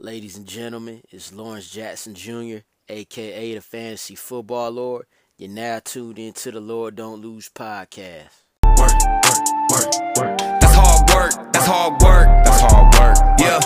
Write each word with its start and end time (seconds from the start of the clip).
Ladies 0.00 0.36
and 0.36 0.46
gentlemen, 0.46 1.02
it's 1.10 1.32
Lawrence 1.32 1.68
Jackson 1.68 2.14
Jr., 2.14 2.58
aka 2.88 3.54
the 3.54 3.60
Fantasy 3.60 4.14
Football 4.14 4.70
Lord. 4.70 5.06
You're 5.36 5.50
now 5.50 5.80
tuned 5.84 6.20
into 6.20 6.52
the 6.52 6.60
Lord 6.60 6.94
Don't 6.94 7.20
Lose 7.20 7.48
podcast. 7.48 8.44
Work, 8.78 8.92
work, 9.24 9.42
work, 9.72 10.16
work. 10.16 10.38
That's 10.60 10.74
hard 10.76 11.10
work. 11.10 11.52
That's 11.52 11.66
hard 11.66 12.00
work. 12.00 12.26
That's 12.44 12.60
hard 12.60 12.94
work. 12.94 13.16
Yeah. 13.40 13.58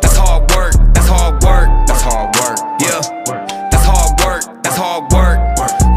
That's 0.00 0.16
hard 0.16 0.50
work. 0.50 0.74
That's 0.92 1.06
hard 1.06 1.44
work. 1.44 1.86
That's 1.86 2.02
hard 2.02 2.34
work. 2.34 2.58
Yeah. 2.80 3.68
That's 3.70 3.84
hard 3.86 4.20
work. 4.24 4.62
That's 4.64 4.76
hard 4.76 5.12
work. 5.12 5.38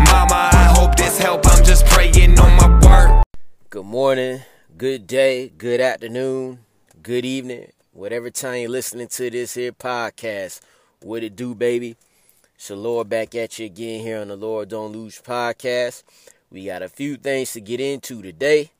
Mama, 0.05 0.50
I 0.54 0.71
hope 0.78 0.96
this 0.96 1.18
help. 1.18 1.48
I'm 1.48 1.66
just 1.66 1.84
praying 1.88 2.38
on 2.38 2.55
my 2.58 2.68
work. 2.86 3.26
Good 3.71 3.86
morning, 3.86 4.42
good 4.78 5.08
day, 5.08 5.50
good 5.50 5.82
afternoon, 5.82 6.60
good 7.02 7.26
evening, 7.26 7.71
whatever 7.94 8.32
time 8.32 8.62
you're 8.62 8.70
listening 8.70 9.07
to 9.07 9.30
this 9.30 9.54
here 9.54 9.71
podcast. 9.71 10.62
What 11.02 11.23
it 11.23 11.36
do, 11.36 11.54
baby? 11.54 11.95
Lord 12.70 13.09
back 13.09 13.36
at 13.36 13.59
you 13.59 13.67
again 13.67 14.02
here 14.02 14.20
on 14.20 14.30
the 14.30 14.36
Lord 14.36 14.70
Don't 14.70 14.94
Lose 14.94 15.22
podcast. 15.22 16.03
We 16.50 16.66
got 16.66 16.81
a 16.81 16.90
few 16.90 17.17
things 17.17 17.53
to 17.53 17.62
get 17.62 17.80
into 17.80 18.23
today. 18.23 18.72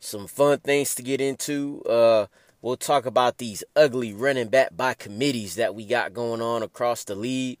Some 0.00 0.26
fun 0.26 0.58
things 0.58 0.94
to 0.96 1.02
get 1.02 1.20
into. 1.20 1.82
Uh, 1.82 2.26
we'll 2.60 2.76
talk 2.76 3.06
about 3.06 3.38
these 3.38 3.62
ugly 3.76 4.12
running 4.12 4.48
back 4.48 4.76
by 4.76 4.94
committees 4.94 5.54
that 5.54 5.74
we 5.74 5.84
got 5.84 6.14
going 6.14 6.42
on 6.42 6.62
across 6.62 7.04
the 7.04 7.14
league. 7.14 7.58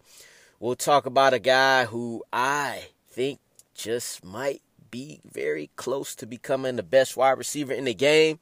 We'll 0.58 0.74
talk 0.74 1.06
about 1.06 1.34
a 1.34 1.38
guy 1.38 1.84
who 1.84 2.24
I 2.32 2.88
think 3.10 3.38
just 3.74 4.24
might 4.24 4.62
be 4.90 5.20
very 5.30 5.70
close 5.76 6.16
to 6.16 6.26
becoming 6.26 6.74
the 6.76 6.82
best 6.82 7.16
wide 7.16 7.38
receiver 7.38 7.72
in 7.72 7.84
the 7.84 7.94
game. 7.94 8.40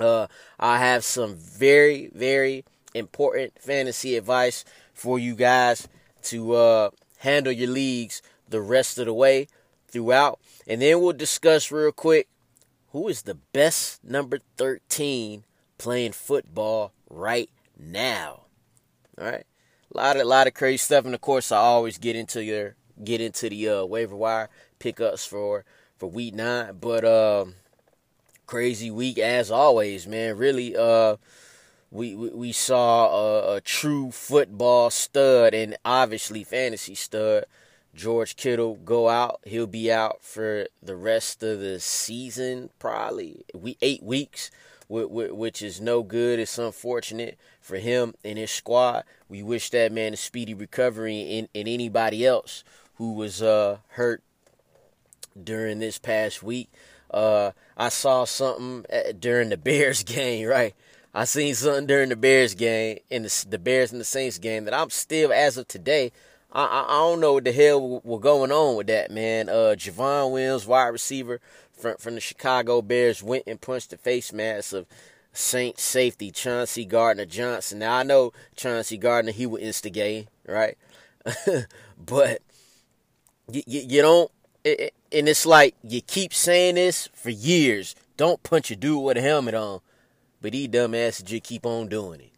Uh, 0.00 0.26
I 0.58 0.78
have 0.78 1.04
some 1.04 1.36
very, 1.36 2.10
very 2.14 2.64
important 2.94 3.60
fantasy 3.60 4.16
advice 4.16 4.64
for 4.94 5.18
you 5.18 5.34
guys 5.34 5.88
to 6.22 6.54
uh, 6.54 6.90
handle 7.18 7.52
your 7.52 7.70
leagues 7.70 8.22
the 8.48 8.60
rest 8.60 8.98
of 8.98 9.06
the 9.06 9.14
way 9.14 9.46
throughout. 9.88 10.40
And 10.66 10.82
then 10.82 11.00
we'll 11.00 11.12
discuss 11.12 11.70
real 11.70 11.92
quick 11.92 12.28
who 12.92 13.08
is 13.08 13.22
the 13.22 13.34
best 13.34 14.02
number 14.02 14.40
13 14.56 15.44
playing 15.78 16.12
football 16.12 16.92
right 17.08 17.50
now. 17.78 18.42
All 19.18 19.26
right. 19.26 19.46
A 19.92 19.96
lot 19.96 20.16
of 20.16 20.26
lot 20.26 20.46
of 20.46 20.54
crazy 20.54 20.76
stuff, 20.76 21.04
and 21.04 21.14
of 21.14 21.20
course, 21.20 21.50
I 21.50 21.56
always 21.56 21.98
get 21.98 22.14
into 22.14 22.44
your 22.44 22.76
get 23.02 23.20
into 23.20 23.48
the 23.48 23.68
uh, 23.68 23.84
waiver 23.84 24.14
wire 24.14 24.48
pickups 24.78 25.26
for 25.26 25.64
for 25.98 26.08
week 26.08 26.32
nine. 26.32 26.76
But 26.80 27.04
um, 27.04 27.56
crazy 28.50 28.90
week 28.90 29.16
as 29.16 29.48
always, 29.48 30.08
man. 30.08 30.36
Really, 30.36 30.76
uh, 30.76 31.16
we 31.92 32.16
we, 32.16 32.30
we 32.30 32.52
saw 32.52 33.06
a, 33.06 33.56
a, 33.56 33.60
true 33.60 34.10
football 34.10 34.90
stud 34.90 35.54
and 35.54 35.76
obviously 35.84 36.42
fantasy 36.42 36.96
stud. 36.96 37.44
George 37.94 38.34
Kittle 38.34 38.74
go 38.84 39.08
out. 39.08 39.40
He'll 39.44 39.68
be 39.68 39.90
out 39.90 40.24
for 40.24 40.66
the 40.82 40.96
rest 40.96 41.44
of 41.44 41.60
the 41.60 41.78
season, 41.78 42.70
probably 42.80 43.44
we 43.54 43.76
eight 43.82 44.02
weeks, 44.02 44.50
which 44.88 45.62
is 45.62 45.80
no 45.80 46.02
good. 46.02 46.40
It's 46.40 46.58
unfortunate 46.58 47.38
for 47.60 47.76
him 47.76 48.14
and 48.24 48.36
his 48.36 48.50
squad. 48.50 49.04
We 49.28 49.44
wish 49.44 49.70
that 49.70 49.92
man 49.92 50.14
a 50.14 50.16
speedy 50.16 50.54
recovery 50.54 51.38
and, 51.38 51.48
and 51.54 51.68
anybody 51.68 52.26
else 52.26 52.64
who 52.96 53.12
was 53.12 53.42
uh, 53.42 53.78
hurt 53.90 54.24
during 55.40 55.78
this 55.78 55.98
past 55.98 56.42
week. 56.42 56.68
Uh, 57.10 57.52
I 57.76 57.88
saw 57.88 58.24
something 58.24 58.84
during 59.18 59.48
the 59.48 59.56
Bears 59.56 60.02
game, 60.04 60.46
right? 60.46 60.74
I 61.12 61.24
seen 61.24 61.54
something 61.54 61.86
during 61.86 62.10
the 62.10 62.16
Bears 62.16 62.54
game, 62.54 62.98
in 63.10 63.24
the, 63.24 63.46
the 63.48 63.58
Bears 63.58 63.90
and 63.90 64.00
the 64.00 64.04
Saints 64.04 64.38
game 64.38 64.64
that 64.64 64.74
I'm 64.74 64.90
still, 64.90 65.32
as 65.32 65.56
of 65.56 65.66
today, 65.66 66.12
I, 66.52 66.64
I, 66.64 66.84
I 66.88 66.98
don't 66.98 67.20
know 67.20 67.34
what 67.34 67.44
the 67.44 67.52
hell 67.52 68.00
was 68.04 68.20
going 68.20 68.52
on 68.52 68.76
with 68.76 68.86
that, 68.88 69.10
man. 69.10 69.48
Uh, 69.48 69.74
Javon 69.76 70.32
Williams, 70.32 70.66
wide 70.66 70.88
receiver 70.88 71.40
from, 71.72 71.96
from 71.96 72.14
the 72.14 72.20
Chicago 72.20 72.80
Bears, 72.80 73.22
went 73.22 73.44
and 73.46 73.60
punched 73.60 73.90
the 73.90 73.96
face 73.96 74.32
mask 74.32 74.72
of 74.72 74.86
Saint 75.32 75.78
safety 75.78 76.30
Chauncey 76.30 76.84
Gardner 76.84 77.26
Johnson. 77.26 77.80
Now, 77.80 77.96
I 77.96 78.02
know 78.02 78.32
Chauncey 78.56 78.96
Gardner, 78.96 79.32
he 79.32 79.46
would 79.46 79.62
instigate, 79.62 80.28
right? 80.46 80.76
but 81.98 82.42
you, 83.50 83.62
you, 83.66 83.80
you 83.80 84.02
don't, 84.02 84.30
it, 84.64 84.94
and 85.12 85.28
it's 85.28 85.46
like 85.46 85.74
you 85.82 86.00
keep 86.00 86.32
saying 86.32 86.76
this 86.76 87.08
for 87.14 87.30
years. 87.30 87.94
Don't 88.16 88.42
punch 88.42 88.70
a 88.70 88.76
dude 88.76 89.02
with 89.02 89.16
a 89.16 89.20
helmet 89.22 89.54
on, 89.54 89.80
but 90.40 90.54
he 90.54 90.68
dumbass 90.68 91.24
just 91.24 91.42
keep 91.42 91.64
on 91.64 91.88
doing 91.88 92.20
it. 92.20 92.32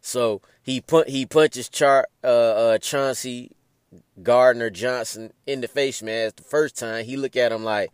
So 0.00 0.40
he 0.62 0.80
put 0.80 1.08
he 1.08 1.26
punches 1.26 1.68
Char 1.68 2.08
uh, 2.22 2.26
uh, 2.26 2.78
Chauncey 2.78 3.52
Gardner 4.22 4.70
Johnson 4.70 5.32
in 5.46 5.60
the 5.60 5.68
face, 5.68 6.02
man. 6.02 6.30
The 6.34 6.42
first 6.42 6.78
time 6.78 7.04
he 7.04 7.16
look 7.16 7.36
at 7.36 7.52
him 7.52 7.64
like, 7.64 7.90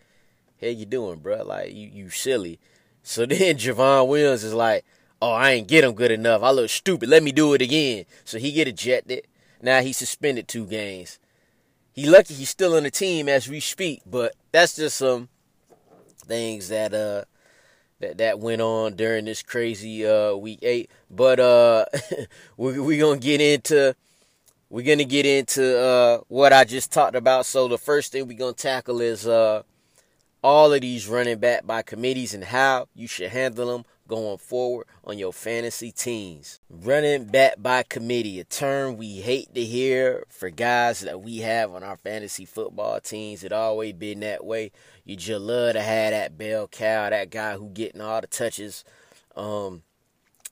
"Hey, 0.56 0.70
you 0.72 0.86
doing, 0.86 1.18
bro? 1.18 1.42
Like 1.44 1.72
you 1.72 1.88
you 1.88 2.10
silly." 2.10 2.58
So 3.02 3.26
then 3.26 3.56
Javon 3.56 4.08
Williams 4.08 4.44
is 4.44 4.54
like, 4.54 4.84
"Oh, 5.20 5.32
I 5.32 5.52
ain't 5.52 5.68
get 5.68 5.84
him 5.84 5.92
good 5.92 6.10
enough. 6.10 6.42
I 6.42 6.50
look 6.50 6.70
stupid. 6.70 7.08
Let 7.08 7.22
me 7.22 7.32
do 7.32 7.54
it 7.54 7.62
again." 7.62 8.04
So 8.24 8.38
he 8.38 8.52
get 8.52 8.68
ejected. 8.68 9.26
Now 9.62 9.80
he's 9.80 9.96
suspended 9.96 10.46
two 10.46 10.66
games. 10.66 11.18
He 11.94 12.06
lucky 12.06 12.34
he's 12.34 12.50
still 12.50 12.74
on 12.74 12.82
the 12.82 12.90
team 12.90 13.28
as 13.28 13.48
we 13.48 13.60
speak, 13.60 14.02
but 14.04 14.34
that's 14.50 14.74
just 14.74 14.96
some 14.98 15.28
things 16.26 16.68
that 16.68 16.92
uh 16.92 17.22
that 18.00 18.18
that 18.18 18.40
went 18.40 18.60
on 18.60 18.96
during 18.96 19.26
this 19.26 19.44
crazy 19.44 20.04
uh 20.04 20.34
week 20.34 20.58
eight. 20.62 20.90
But 21.08 21.38
uh 21.38 21.84
we 22.56 22.80
we 22.80 22.98
gonna 22.98 23.20
get 23.20 23.40
into 23.40 23.94
we're 24.70 24.84
gonna 24.84 25.04
get 25.04 25.24
into 25.24 25.78
uh 25.78 26.18
what 26.26 26.52
I 26.52 26.64
just 26.64 26.90
talked 26.90 27.14
about. 27.14 27.46
So 27.46 27.68
the 27.68 27.78
first 27.78 28.10
thing 28.10 28.26
we're 28.26 28.36
gonna 28.36 28.54
tackle 28.54 29.00
is 29.00 29.24
uh 29.28 29.62
all 30.44 30.74
of 30.74 30.82
these 30.82 31.08
running 31.08 31.38
back 31.38 31.66
by 31.66 31.80
committees 31.80 32.34
and 32.34 32.44
how 32.44 32.86
you 32.94 33.08
should 33.08 33.30
handle 33.30 33.72
them 33.72 33.84
going 34.06 34.36
forward 34.36 34.86
on 35.02 35.18
your 35.18 35.32
fantasy 35.32 35.90
teams. 35.90 36.60
Running 36.68 37.24
back 37.24 37.54
by 37.56 37.82
committee, 37.82 38.38
a 38.38 38.44
term 38.44 38.98
we 38.98 39.22
hate 39.22 39.54
to 39.54 39.64
hear 39.64 40.24
for 40.28 40.50
guys 40.50 41.00
that 41.00 41.22
we 41.22 41.38
have 41.38 41.72
on 41.72 41.82
our 41.82 41.96
fantasy 41.96 42.44
football 42.44 43.00
teams. 43.00 43.42
It 43.42 43.52
always 43.52 43.94
been 43.94 44.20
that 44.20 44.44
way. 44.44 44.70
You 45.06 45.16
just 45.16 45.40
love 45.40 45.72
to 45.72 45.80
have 45.80 46.10
that 46.10 46.36
bell 46.36 46.68
cow, 46.68 47.08
that 47.08 47.30
guy 47.30 47.56
who 47.56 47.70
getting 47.70 48.02
all 48.02 48.20
the 48.20 48.26
touches. 48.26 48.84
Um, 49.34 49.82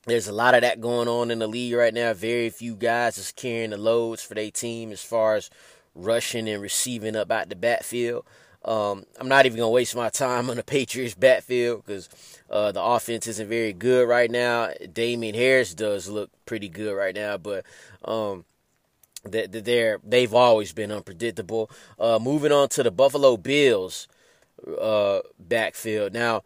there's 0.07 0.27
a 0.27 0.33
lot 0.33 0.55
of 0.55 0.61
that 0.61 0.81
going 0.81 1.07
on 1.07 1.29
in 1.29 1.37
the 1.37 1.47
league 1.47 1.75
right 1.75 1.93
now. 1.93 2.13
Very 2.13 2.49
few 2.49 2.75
guys 2.75 3.19
is 3.19 3.31
carrying 3.31 3.69
the 3.69 3.77
loads 3.77 4.23
for 4.23 4.33
their 4.33 4.49
team 4.49 4.91
as 4.91 5.03
far 5.03 5.35
as 5.35 5.51
rushing 5.93 6.49
and 6.49 6.63
receiving 6.63 7.15
up 7.15 7.31
out 7.31 7.49
the 7.49 7.55
backfield. 7.55 8.25
Um, 8.65 9.05
I'm 9.19 9.27
not 9.27 9.45
even 9.45 9.57
gonna 9.57 9.69
waste 9.69 9.95
my 9.95 10.09
time 10.09 10.49
on 10.49 10.57
the 10.57 10.63
Patriots 10.63 11.15
backfield 11.15 11.85
because 11.85 12.09
uh, 12.49 12.71
the 12.71 12.81
offense 12.81 13.27
isn't 13.27 13.49
very 13.49 13.73
good 13.73 14.07
right 14.07 14.31
now. 14.31 14.69
Damien 14.91 15.35
Harris 15.35 15.73
does 15.73 16.07
look 16.07 16.29
pretty 16.45 16.69
good 16.69 16.93
right 16.93 17.15
now, 17.15 17.37
but 17.37 17.65
um, 18.05 18.45
they're 19.25 19.99
they've 20.03 20.33
always 20.33 20.73
been 20.73 20.91
unpredictable. 20.91 21.69
Uh, 21.99 22.19
moving 22.19 22.51
on 22.51 22.69
to 22.69 22.83
the 22.83 22.91
Buffalo 22.91 23.37
Bills 23.37 24.07
uh, 24.79 25.19
backfield. 25.39 26.13
Now 26.13 26.43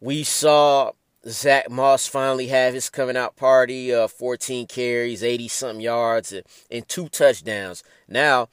we 0.00 0.24
saw 0.24 0.92
Zach 1.26 1.70
Moss 1.70 2.06
finally 2.06 2.48
have 2.48 2.74
his 2.74 2.88
coming 2.88 3.16
out 3.16 3.36
party. 3.36 3.92
Uh, 3.92 4.08
14 4.08 4.66
carries, 4.66 5.22
80 5.22 5.48
something 5.48 5.80
yards, 5.80 6.34
and 6.70 6.88
two 6.88 7.08
touchdowns. 7.08 7.82
Now 8.08 8.48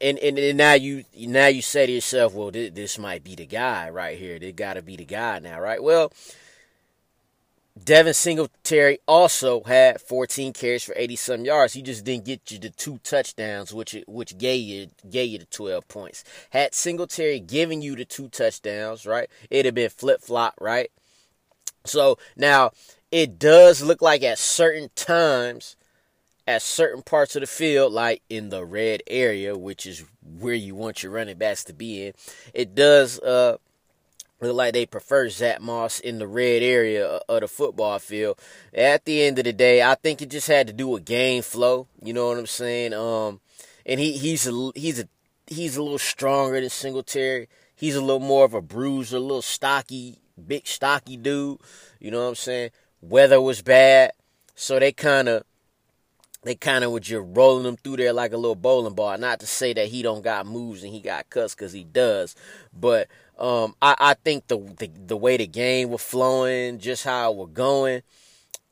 and, 0.00 0.18
and 0.18 0.38
and 0.38 0.58
now 0.58 0.74
you 0.74 1.04
now 1.16 1.46
you 1.46 1.62
say 1.62 1.86
to 1.86 1.92
yourself, 1.92 2.34
well, 2.34 2.50
this, 2.50 2.72
this 2.72 2.98
might 2.98 3.24
be 3.24 3.34
the 3.34 3.46
guy 3.46 3.90
right 3.90 4.18
here. 4.18 4.38
They 4.38 4.52
got 4.52 4.74
to 4.74 4.82
be 4.82 4.96
the 4.96 5.04
guy 5.04 5.38
now, 5.38 5.60
right? 5.60 5.82
Well, 5.82 6.12
Devin 7.82 8.14
Singletary 8.14 8.98
also 9.08 9.62
had 9.62 10.00
14 10.00 10.52
carries 10.52 10.84
for 10.84 10.94
80 10.96 11.16
some 11.16 11.44
yards. 11.44 11.72
He 11.72 11.82
just 11.82 12.04
didn't 12.04 12.26
get 12.26 12.50
you 12.50 12.58
the 12.58 12.70
two 12.70 12.98
touchdowns, 12.98 13.72
which 13.72 13.96
which 14.06 14.36
gave 14.36 14.60
you 14.60 14.88
gave 15.08 15.30
you 15.30 15.38
the 15.38 15.46
12 15.46 15.88
points. 15.88 16.24
Had 16.50 16.74
Singletary 16.74 17.40
given 17.40 17.80
you 17.80 17.96
the 17.96 18.04
two 18.04 18.28
touchdowns, 18.28 19.06
right? 19.06 19.28
It'd 19.50 19.66
have 19.66 19.74
been 19.74 19.90
flip 19.90 20.20
flop, 20.20 20.54
right? 20.60 20.90
So 21.84 22.18
now 22.36 22.72
it 23.10 23.38
does 23.38 23.82
look 23.82 24.02
like 24.02 24.22
at 24.22 24.38
certain 24.38 24.90
times 24.94 25.76
at 26.46 26.62
certain 26.62 27.02
parts 27.02 27.36
of 27.36 27.40
the 27.40 27.46
field, 27.46 27.92
like 27.92 28.22
in 28.28 28.48
the 28.48 28.64
red 28.64 29.02
area, 29.06 29.56
which 29.56 29.86
is 29.86 30.04
where 30.38 30.54
you 30.54 30.74
want 30.74 31.02
your 31.02 31.12
running 31.12 31.38
backs 31.38 31.64
to 31.64 31.72
be 31.72 32.06
in, 32.06 32.12
it 32.52 32.74
does 32.74 33.18
uh, 33.20 33.56
look 34.40 34.56
like 34.56 34.72
they 34.72 34.86
prefer 34.86 35.28
Zach 35.28 35.60
Moss 35.60 36.00
in 36.00 36.18
the 36.18 36.26
red 36.26 36.62
area 36.62 37.06
of 37.06 37.40
the 37.40 37.48
football 37.48 37.98
field. 37.98 38.38
At 38.74 39.04
the 39.04 39.22
end 39.22 39.38
of 39.38 39.44
the 39.44 39.52
day, 39.52 39.82
I 39.82 39.94
think 39.94 40.20
it 40.20 40.30
just 40.30 40.48
had 40.48 40.66
to 40.66 40.72
do 40.72 40.88
with 40.88 41.04
game 41.04 41.42
flow. 41.42 41.86
You 42.02 42.12
know 42.12 42.28
what 42.28 42.38
I'm 42.38 42.46
saying? 42.46 42.92
Um, 42.92 43.40
and 43.86 44.00
he 44.00 44.12
he's 44.12 44.46
a 44.46 44.70
he's 44.74 45.00
a 45.00 45.08
he's 45.46 45.76
a 45.76 45.82
little 45.82 45.98
stronger 45.98 46.60
than 46.60 46.70
Singletary. 46.70 47.48
He's 47.74 47.96
a 47.96 48.00
little 48.00 48.20
more 48.20 48.44
of 48.44 48.54
a 48.54 48.62
bruiser, 48.62 49.16
a 49.16 49.20
little 49.20 49.42
stocky, 49.42 50.18
big 50.46 50.66
stocky 50.66 51.16
dude. 51.16 51.58
You 52.00 52.10
know 52.10 52.22
what 52.22 52.28
I'm 52.28 52.34
saying? 52.34 52.70
Weather 53.00 53.40
was 53.40 53.62
bad. 53.62 54.12
So 54.54 54.78
they 54.78 54.92
kind 54.92 55.28
of 55.28 55.44
they 56.42 56.54
kind 56.54 56.84
of 56.84 56.92
were 56.92 57.00
just 57.00 57.24
rolling 57.36 57.66
him 57.66 57.76
through 57.76 57.96
there 57.98 58.12
like 58.12 58.32
a 58.32 58.36
little 58.36 58.56
bowling 58.56 58.94
ball. 58.94 59.16
Not 59.18 59.40
to 59.40 59.46
say 59.46 59.72
that 59.74 59.88
he 59.88 60.02
don't 60.02 60.22
got 60.24 60.46
moves 60.46 60.82
and 60.82 60.92
he 60.92 61.00
got 61.00 61.30
cuts 61.30 61.54
because 61.54 61.72
he 61.72 61.84
does, 61.84 62.34
but 62.78 63.08
um, 63.38 63.74
I, 63.80 63.96
I 63.98 64.14
think 64.14 64.48
the, 64.48 64.58
the 64.78 64.90
the 65.06 65.16
way 65.16 65.36
the 65.36 65.46
game 65.46 65.90
was 65.90 66.02
flowing, 66.02 66.78
just 66.78 67.04
how 67.04 67.32
it 67.32 67.36
was 67.36 67.50
going, 67.52 68.02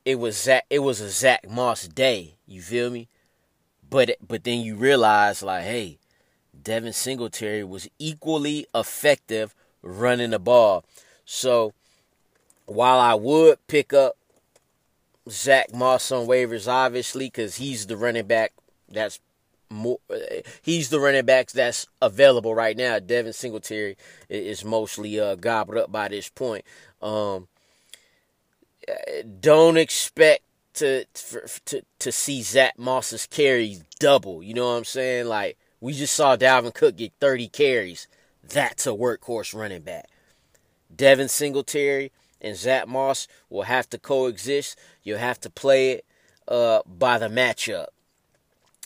it 0.04 0.16
was 0.16 0.40
Zach, 0.40 0.64
it 0.70 0.80
was 0.80 1.00
a 1.00 1.10
Zach 1.10 1.48
Moss 1.48 1.88
day. 1.88 2.34
You 2.46 2.62
feel 2.62 2.90
me? 2.90 3.08
But 3.88 4.16
but 4.26 4.44
then 4.44 4.60
you 4.60 4.76
realize 4.76 5.42
like, 5.42 5.64
hey, 5.64 5.98
Devin 6.62 6.92
Singletary 6.92 7.64
was 7.64 7.88
equally 7.98 8.66
effective 8.74 9.54
running 9.82 10.30
the 10.30 10.38
ball. 10.38 10.84
So 11.24 11.72
while 12.66 12.98
I 12.98 13.14
would 13.14 13.66
pick 13.66 13.92
up 13.92 14.16
Zach 15.28 15.72
Moss 15.74 16.10
on 16.10 16.26
waivers, 16.26 16.66
obviously, 16.66 17.26
because 17.26 17.56
he's 17.56 17.86
the 17.86 17.96
running 17.96 18.26
back 18.26 18.52
that's 18.88 19.20
more. 19.70 19.98
He's 20.62 20.90
the 20.90 21.00
running 21.00 21.24
back 21.24 21.50
that's 21.50 21.86
available 22.02 22.54
right 22.54 22.76
now. 22.76 22.98
Devin 22.98 23.32
Singletary 23.32 23.96
is 24.28 24.64
mostly 24.64 25.18
uh, 25.20 25.36
gobbled 25.36 25.78
up 25.78 25.92
by 25.92 26.08
this 26.08 26.28
point. 26.28 26.64
Um, 27.00 27.48
don't 29.40 29.76
expect 29.76 30.42
to, 30.74 31.04
to 31.66 31.82
to 31.98 32.12
see 32.12 32.42
Zach 32.42 32.78
Moss's 32.78 33.26
carries 33.26 33.84
double. 33.98 34.42
You 34.42 34.54
know 34.54 34.66
what 34.66 34.78
I'm 34.78 34.84
saying? 34.84 35.26
Like 35.26 35.56
we 35.80 35.92
just 35.92 36.14
saw 36.14 36.36
Dalvin 36.36 36.74
Cook 36.74 36.96
get 36.96 37.12
30 37.20 37.48
carries. 37.48 38.08
That's 38.42 38.86
a 38.86 38.90
workhorse 38.90 39.54
running 39.54 39.82
back. 39.82 40.08
Devin 40.94 41.28
Singletary 41.28 42.10
and 42.40 42.56
Zach 42.56 42.88
Moss 42.88 43.28
will 43.48 43.62
have 43.62 43.88
to 43.90 43.98
coexist. 43.98 44.78
You'll 45.02 45.18
have 45.18 45.40
to 45.40 45.50
play 45.50 45.92
it 45.92 46.04
uh, 46.48 46.80
by 46.86 47.18
the 47.18 47.28
matchup. 47.28 47.86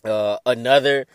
Uh, 0.05 0.39
another 0.45 1.07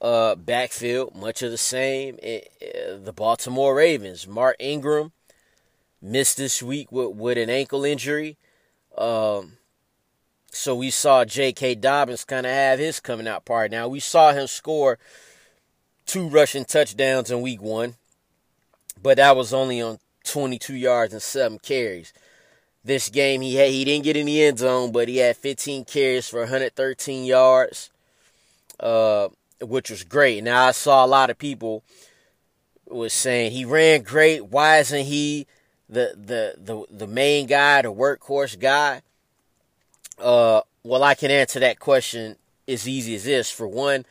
uh, 0.00 0.34
backfield, 0.34 1.14
much 1.14 1.42
of 1.42 1.50
the 1.50 1.58
same. 1.58 2.18
It, 2.22 2.52
it, 2.60 3.04
the 3.04 3.12
Baltimore 3.12 3.74
Ravens. 3.74 4.26
Mark 4.26 4.56
Ingram 4.58 5.12
missed 6.00 6.36
this 6.36 6.62
week 6.62 6.90
with, 6.90 7.14
with 7.14 7.38
an 7.38 7.50
ankle 7.50 7.84
injury. 7.84 8.36
Um, 8.96 9.58
so 10.50 10.74
we 10.74 10.90
saw 10.90 11.24
J.K. 11.24 11.76
Dobbins 11.76 12.24
kind 12.24 12.46
of 12.46 12.52
have 12.52 12.78
his 12.78 13.00
coming 13.00 13.28
out 13.28 13.44
party. 13.44 13.74
Now 13.74 13.88
we 13.88 14.00
saw 14.00 14.32
him 14.32 14.46
score 14.46 14.98
two 16.04 16.28
rushing 16.28 16.64
touchdowns 16.64 17.30
in 17.30 17.40
week 17.40 17.62
one, 17.62 17.94
but 19.00 19.16
that 19.16 19.36
was 19.36 19.54
only 19.54 19.80
on 19.80 19.98
22 20.24 20.74
yards 20.74 21.12
and 21.12 21.22
seven 21.22 21.58
carries. 21.58 22.12
This 22.84 23.08
game 23.08 23.42
he 23.42 23.56
had 23.56 23.70
he 23.70 23.84
didn't 23.84 24.04
get 24.04 24.16
in 24.16 24.26
the 24.26 24.42
end 24.42 24.58
zone, 24.58 24.90
but 24.90 25.08
he 25.08 25.18
had 25.18 25.36
15 25.36 25.84
carries 25.84 26.28
for 26.28 26.40
113 26.40 27.24
yards, 27.24 27.90
uh, 28.80 29.28
which 29.60 29.90
was 29.90 30.02
great. 30.02 30.42
Now 30.42 30.66
I 30.66 30.72
saw 30.72 31.04
a 31.04 31.06
lot 31.06 31.30
of 31.30 31.38
people 31.38 31.84
was 32.88 33.12
saying 33.12 33.52
he 33.52 33.64
ran 33.64 34.02
great. 34.02 34.46
Why 34.46 34.78
isn't 34.78 35.04
he 35.04 35.46
the 35.88 36.14
the 36.16 36.54
the 36.58 36.84
the 36.90 37.06
main 37.06 37.46
guy, 37.46 37.82
the 37.82 37.92
workhorse 37.92 38.58
guy? 38.58 39.02
Uh, 40.18 40.62
well, 40.82 41.02
I 41.02 41.14
can 41.14 41.30
answer 41.30 41.60
that 41.60 41.78
question 41.78 42.36
as 42.68 42.88
easy 42.88 43.14
as 43.14 43.24
this. 43.24 43.50
For 43.50 43.66
one, 43.66 44.04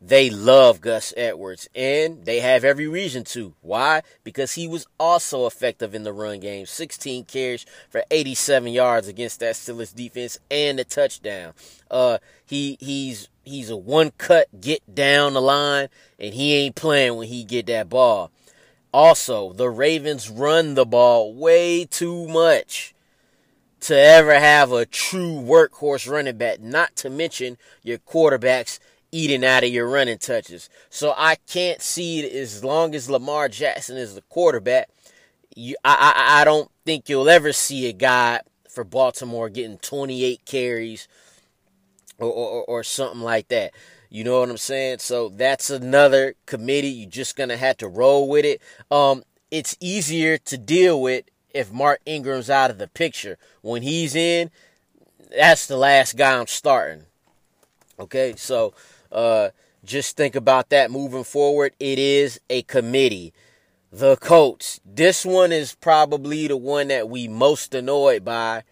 they 0.00 0.30
love 0.30 0.80
Gus 0.80 1.12
Edwards, 1.16 1.68
and 1.74 2.24
they 2.24 2.38
have 2.38 2.62
every 2.64 2.86
reason 2.86 3.24
to. 3.24 3.54
Why? 3.62 4.02
Because 4.22 4.54
he 4.54 4.68
was 4.68 4.86
also 4.98 5.46
effective 5.46 5.92
in 5.92 6.04
the 6.04 6.12
run 6.12 6.38
game. 6.38 6.66
16 6.66 7.24
carries 7.24 7.66
for 7.90 8.04
87 8.10 8.72
yards 8.72 9.08
against 9.08 9.40
that 9.40 9.56
Steelers 9.56 9.94
defense 9.94 10.38
and 10.50 10.78
a 10.78 10.84
touchdown. 10.84 11.52
Uh, 11.90 12.18
he 12.46 12.76
he's 12.80 13.28
he's 13.44 13.70
a 13.70 13.76
one 13.76 14.12
cut 14.18 14.60
get 14.60 14.94
down 14.94 15.34
the 15.34 15.42
line, 15.42 15.88
and 16.18 16.32
he 16.32 16.54
ain't 16.54 16.76
playing 16.76 17.16
when 17.16 17.26
he 17.26 17.42
get 17.42 17.66
that 17.66 17.88
ball. 17.88 18.30
Also, 18.92 19.52
the 19.52 19.68
Ravens 19.68 20.30
run 20.30 20.74
the 20.74 20.86
ball 20.86 21.34
way 21.34 21.84
too 21.84 22.28
much 22.28 22.94
to 23.80 23.96
ever 23.96 24.38
have 24.38 24.72
a 24.72 24.86
true 24.86 25.40
workhorse 25.40 26.10
running 26.10 26.36
back, 26.36 26.60
not 26.60 26.96
to 26.96 27.10
mention 27.10 27.58
your 27.82 27.98
quarterbacks 27.98 28.78
eating 29.12 29.44
out 29.44 29.64
of 29.64 29.70
your 29.70 29.88
running 29.88 30.18
touches. 30.18 30.68
So 30.90 31.14
I 31.16 31.36
can't 31.46 31.80
see 31.80 32.20
it 32.20 32.32
as 32.32 32.62
long 32.62 32.94
as 32.94 33.10
Lamar 33.10 33.48
Jackson 33.48 33.96
is 33.96 34.14
the 34.14 34.22
quarterback. 34.22 34.88
You, 35.54 35.76
I, 35.84 36.14
I, 36.14 36.40
I 36.40 36.44
don't 36.44 36.70
think 36.84 37.08
you'll 37.08 37.28
ever 37.28 37.52
see 37.52 37.88
a 37.88 37.92
guy 37.92 38.40
for 38.68 38.84
Baltimore 38.84 39.48
getting 39.48 39.78
28 39.78 40.44
carries 40.44 41.08
or, 42.18 42.30
or, 42.30 42.64
or 42.64 42.82
something 42.84 43.20
like 43.20 43.48
that. 43.48 43.72
You 44.10 44.24
know 44.24 44.40
what 44.40 44.50
I'm 44.50 44.56
saying? 44.56 44.98
So 45.00 45.28
that's 45.28 45.68
another 45.68 46.34
committee. 46.46 46.88
You're 46.88 47.10
just 47.10 47.36
gonna 47.36 47.56
have 47.56 47.76
to 47.78 47.88
roll 47.88 48.28
with 48.28 48.44
it. 48.44 48.62
Um, 48.90 49.22
it's 49.50 49.76
easier 49.80 50.38
to 50.38 50.56
deal 50.56 51.00
with 51.00 51.24
if 51.52 51.72
Mark 51.72 52.00
Ingram's 52.06 52.48
out 52.48 52.70
of 52.70 52.78
the 52.78 52.88
picture. 52.88 53.36
When 53.60 53.82
he's 53.82 54.14
in, 54.14 54.50
that's 55.36 55.66
the 55.66 55.76
last 55.76 56.16
guy 56.16 56.38
I'm 56.38 56.46
starting. 56.46 57.04
Okay, 58.00 58.34
so 58.36 58.72
uh, 59.12 59.50
just 59.84 60.16
think 60.16 60.36
about 60.36 60.70
that 60.70 60.90
moving 60.90 61.24
forward. 61.24 61.74
It 61.80 61.98
is 61.98 62.40
a 62.50 62.62
committee. 62.62 63.32
The 63.90 64.16
Colts. 64.16 64.80
This 64.84 65.24
one 65.24 65.50
is 65.50 65.74
probably 65.74 66.46
the 66.46 66.56
one 66.56 66.88
that 66.88 67.08
we 67.08 67.26
most 67.26 67.74
annoyed 67.74 68.24
by 68.24 68.64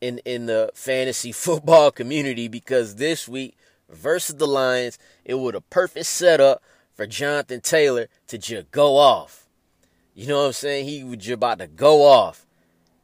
in 0.00 0.18
in 0.24 0.46
the 0.46 0.70
fantasy 0.74 1.32
football 1.46 1.90
community 1.90 2.48
because 2.48 2.96
this 2.96 3.28
week 3.28 3.56
versus 3.90 4.36
the 4.36 4.46
Lions, 4.46 4.98
it 5.24 5.34
was 5.34 5.54
a 5.54 5.60
perfect 5.60 6.06
setup 6.06 6.62
for 6.94 7.06
Jonathan 7.06 7.60
Taylor 7.60 8.06
to 8.28 8.38
just 8.38 8.70
go 8.70 8.96
off. 8.96 9.46
You 10.14 10.28
know 10.28 10.40
what 10.40 10.46
I'm 10.46 10.52
saying? 10.52 10.86
He 10.86 11.02
was 11.02 11.18
just 11.18 11.30
about 11.30 11.58
to 11.58 11.66
go 11.66 12.02
off. 12.02 12.46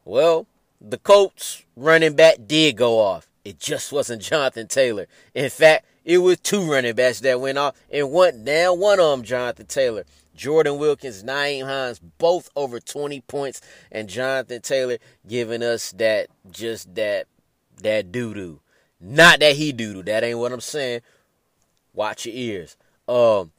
Well, 0.04 0.46
the 0.80 0.98
Colts 0.98 1.64
running 1.76 2.14
back 2.14 2.36
did 2.46 2.76
go 2.76 3.00
off. 3.00 3.28
It 3.44 3.58
just 3.58 3.92
wasn't 3.92 4.22
Jonathan 4.22 4.68
Taylor. 4.68 5.06
In 5.34 5.50
fact, 5.50 5.84
it 6.04 6.18
was 6.18 6.40
two 6.40 6.70
running 6.70 6.94
backs 6.94 7.20
that 7.20 7.40
went 7.40 7.58
off, 7.58 7.74
and 7.90 8.10
one 8.10 8.44
now 8.44 8.74
one 8.74 9.00
of 9.00 9.10
them, 9.10 9.24
Jonathan 9.24 9.66
Taylor. 9.66 10.04
Jordan 10.40 10.78
Wilkins, 10.78 11.22
Nyheim 11.22 11.66
Hines, 11.66 11.98
both 11.98 12.48
over 12.56 12.80
20 12.80 13.20
points, 13.22 13.60
and 13.92 14.08
Jonathan 14.08 14.62
Taylor 14.62 14.96
giving 15.28 15.62
us 15.62 15.92
that 15.92 16.28
just 16.50 16.94
that 16.94 17.26
that 17.82 18.10
doo 18.10 18.32
doo. 18.32 18.60
Not 18.98 19.40
that 19.40 19.56
he 19.56 19.72
doo 19.72 19.92
doo. 19.92 20.02
That 20.02 20.24
ain't 20.24 20.38
what 20.38 20.52
I'm 20.52 20.60
saying. 20.60 21.02
Watch 21.92 22.24
your 22.24 22.34
ears. 22.34 22.78
Um, 23.06 23.52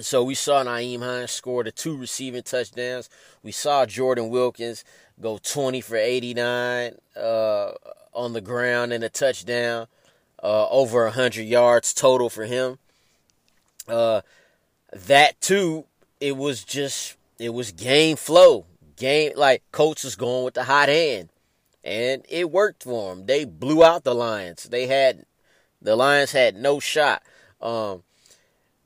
so 0.00 0.24
we 0.24 0.34
saw 0.34 0.64
Nyheim 0.64 1.00
Hines 1.00 1.30
score 1.30 1.62
the 1.62 1.70
two 1.70 1.96
receiving 1.96 2.42
touchdowns. 2.42 3.08
We 3.44 3.52
saw 3.52 3.86
Jordan 3.86 4.28
Wilkins 4.28 4.82
go 5.20 5.38
20 5.38 5.80
for 5.82 5.96
89 5.96 6.96
uh, 7.16 7.72
on 8.12 8.32
the 8.32 8.40
ground 8.40 8.92
and 8.92 9.04
a 9.04 9.08
touchdown 9.08 9.86
uh, 10.42 10.68
over 10.68 11.04
100 11.04 11.42
yards 11.42 11.94
total 11.94 12.28
for 12.28 12.44
him. 12.44 12.78
Uh, 13.88 14.22
that 14.92 15.40
too, 15.40 15.86
it 16.20 16.36
was 16.36 16.64
just, 16.64 17.16
it 17.38 17.50
was 17.50 17.72
game 17.72 18.16
flow. 18.16 18.66
Game, 18.96 19.32
like, 19.36 19.62
coach 19.72 20.04
was 20.04 20.16
going 20.16 20.44
with 20.44 20.54
the 20.54 20.64
hot 20.64 20.88
hand. 20.88 21.28
And 21.84 22.24
it 22.28 22.50
worked 22.50 22.84
for 22.84 23.14
them. 23.14 23.26
They 23.26 23.44
blew 23.44 23.82
out 23.82 24.04
the 24.04 24.14
Lions. 24.14 24.64
They 24.64 24.86
had, 24.86 25.24
the 25.80 25.96
Lions 25.96 26.32
had 26.32 26.54
no 26.54 26.78
shot. 26.78 27.22
Um, 27.60 28.04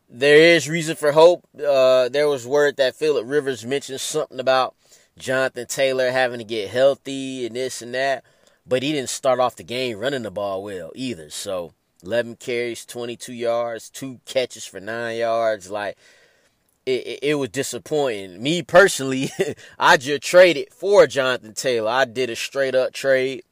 there 0.08 0.36
is 0.36 0.68
reason 0.68 0.96
for 0.96 1.12
hope. 1.12 1.44
Uh, 1.54 2.08
there 2.08 2.28
was 2.28 2.46
word 2.46 2.76
that 2.76 2.96
Philip 2.96 3.24
Rivers 3.26 3.66
mentioned 3.66 4.00
something 4.00 4.40
about 4.40 4.74
Jonathan 5.18 5.66
Taylor 5.66 6.10
having 6.10 6.38
to 6.38 6.44
get 6.44 6.70
healthy 6.70 7.46
and 7.46 7.56
this 7.56 7.82
and 7.82 7.94
that. 7.94 8.24
But 8.66 8.82
he 8.82 8.92
didn't 8.92 9.10
start 9.10 9.38
off 9.38 9.56
the 9.56 9.62
game 9.62 9.98
running 9.98 10.22
the 10.22 10.30
ball 10.30 10.62
well 10.62 10.90
either. 10.94 11.30
So 11.30 11.72
11 12.02 12.36
carries, 12.36 12.84
22 12.84 13.32
yards, 13.32 13.90
two 13.90 14.20
catches 14.24 14.66
for 14.66 14.80
nine 14.80 15.18
yards. 15.18 15.70
Like 15.70 15.96
it, 16.86 17.06
it, 17.06 17.18
it 17.22 17.34
was 17.34 17.50
disappointing. 17.50 18.42
Me 18.42 18.62
personally, 18.62 19.30
I 19.78 19.96
just 19.96 20.22
traded 20.22 20.72
for 20.72 21.06
Jonathan 21.06 21.54
Taylor. 21.54 21.90
I 21.90 22.04
did 22.04 22.30
a 22.30 22.36
straight 22.36 22.74
up 22.74 22.92
trade, 22.92 23.42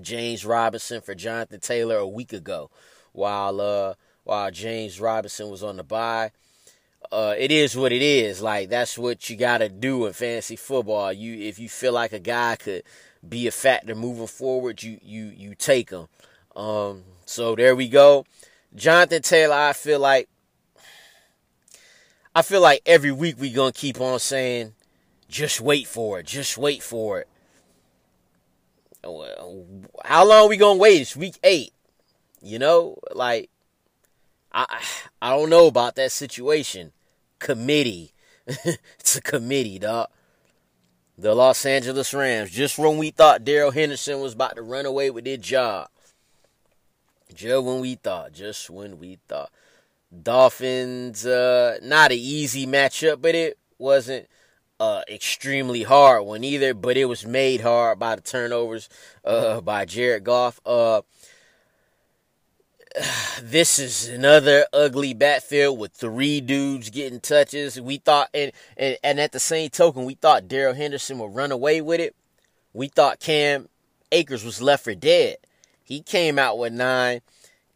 James 0.00 0.44
Robinson 0.44 1.00
for 1.00 1.14
Jonathan 1.14 1.60
Taylor 1.60 1.96
a 1.96 2.08
week 2.08 2.32
ago, 2.32 2.70
while 3.12 3.60
uh 3.60 3.94
while 4.24 4.50
James 4.50 5.00
Robinson 5.00 5.50
was 5.50 5.62
on 5.62 5.76
the 5.76 5.84
bye. 5.84 6.32
Uh, 7.10 7.34
it 7.38 7.50
is 7.50 7.76
what 7.76 7.92
it 7.92 8.02
is. 8.02 8.42
Like 8.42 8.68
that's 8.68 8.98
what 8.98 9.28
you 9.30 9.36
gotta 9.36 9.68
do 9.68 10.06
in 10.06 10.12
fantasy 10.12 10.56
football. 10.56 11.12
You 11.12 11.38
if 11.38 11.58
you 11.58 11.68
feel 11.68 11.92
like 11.92 12.12
a 12.12 12.18
guy 12.18 12.56
could 12.56 12.82
be 13.26 13.46
a 13.46 13.50
factor 13.50 13.94
moving 13.94 14.26
forward, 14.26 14.82
you 14.82 14.98
you 15.02 15.26
you 15.26 15.54
take 15.54 15.90
them. 15.90 16.08
Um, 16.54 17.04
so 17.24 17.54
there 17.54 17.76
we 17.76 17.88
go. 17.88 18.24
Jonathan 18.74 19.22
Taylor, 19.22 19.54
I 19.54 19.72
feel 19.72 20.00
like 20.00 20.28
I 22.34 22.42
feel 22.42 22.60
like 22.60 22.82
every 22.86 23.12
week 23.12 23.36
we 23.38 23.52
gonna 23.52 23.72
keep 23.72 24.00
on 24.00 24.18
saying, 24.18 24.74
just 25.28 25.60
wait 25.60 25.86
for 25.86 26.20
it, 26.20 26.26
just 26.26 26.58
wait 26.58 26.82
for 26.82 27.20
it. 27.20 27.28
how 30.04 30.24
long 30.26 30.48
we 30.48 30.56
gonna 30.56 30.78
wait? 30.78 31.00
It's 31.00 31.16
week 31.16 31.38
eight. 31.42 31.72
You 32.40 32.58
know, 32.58 32.98
like 33.12 33.50
I 34.52 34.82
I 35.20 35.30
don't 35.36 35.50
know 35.50 35.66
about 35.66 35.96
that 35.96 36.12
situation. 36.12 36.92
Committee. 37.38 38.12
it's 38.46 39.16
a 39.16 39.20
committee, 39.20 39.78
dog. 39.78 40.08
The 41.20 41.34
Los 41.34 41.66
Angeles 41.66 42.14
Rams. 42.14 42.50
Just 42.50 42.78
when 42.78 42.96
we 42.96 43.10
thought 43.10 43.44
Darrell 43.44 43.72
Henderson 43.72 44.20
was 44.20 44.34
about 44.34 44.54
to 44.54 44.62
run 44.62 44.86
away 44.86 45.10
with 45.10 45.26
his 45.26 45.38
job. 45.38 45.88
Just 47.34 47.64
when 47.64 47.80
we 47.80 47.96
thought. 47.96 48.32
Just 48.32 48.70
when 48.70 49.00
we 49.00 49.18
thought. 49.26 49.50
Dolphins, 50.22 51.26
uh, 51.26 51.78
not 51.82 52.12
an 52.12 52.18
easy 52.18 52.66
matchup, 52.68 53.20
but 53.20 53.34
it 53.34 53.58
wasn't 53.78 54.28
uh 54.80 55.02
extremely 55.10 55.82
hard 55.82 56.24
one 56.24 56.44
either, 56.44 56.72
but 56.72 56.96
it 56.96 57.06
was 57.06 57.26
made 57.26 57.62
hard 57.62 57.98
by 57.98 58.14
the 58.14 58.22
turnovers 58.22 58.88
uh 59.24 59.60
by 59.60 59.84
Jared 59.84 60.22
Goff. 60.22 60.60
This 63.40 63.78
is 63.78 64.08
another 64.08 64.66
ugly 64.72 65.14
backfield 65.14 65.78
with 65.78 65.92
three 65.92 66.40
dudes 66.40 66.90
getting 66.90 67.20
touches. 67.20 67.80
We 67.80 67.98
thought, 67.98 68.28
and, 68.34 68.50
and, 68.76 68.98
and 69.04 69.20
at 69.20 69.30
the 69.30 69.38
same 69.38 69.70
token, 69.70 70.04
we 70.04 70.14
thought 70.14 70.48
Darrell 70.48 70.74
Henderson 70.74 71.20
would 71.20 71.34
run 71.34 71.52
away 71.52 71.80
with 71.80 72.00
it. 72.00 72.16
We 72.72 72.88
thought 72.88 73.20
Cam 73.20 73.68
Akers 74.10 74.44
was 74.44 74.60
left 74.60 74.82
for 74.84 74.94
dead. 74.96 75.36
He 75.84 76.02
came 76.02 76.36
out 76.36 76.58
with 76.58 76.72
nine 76.72 77.20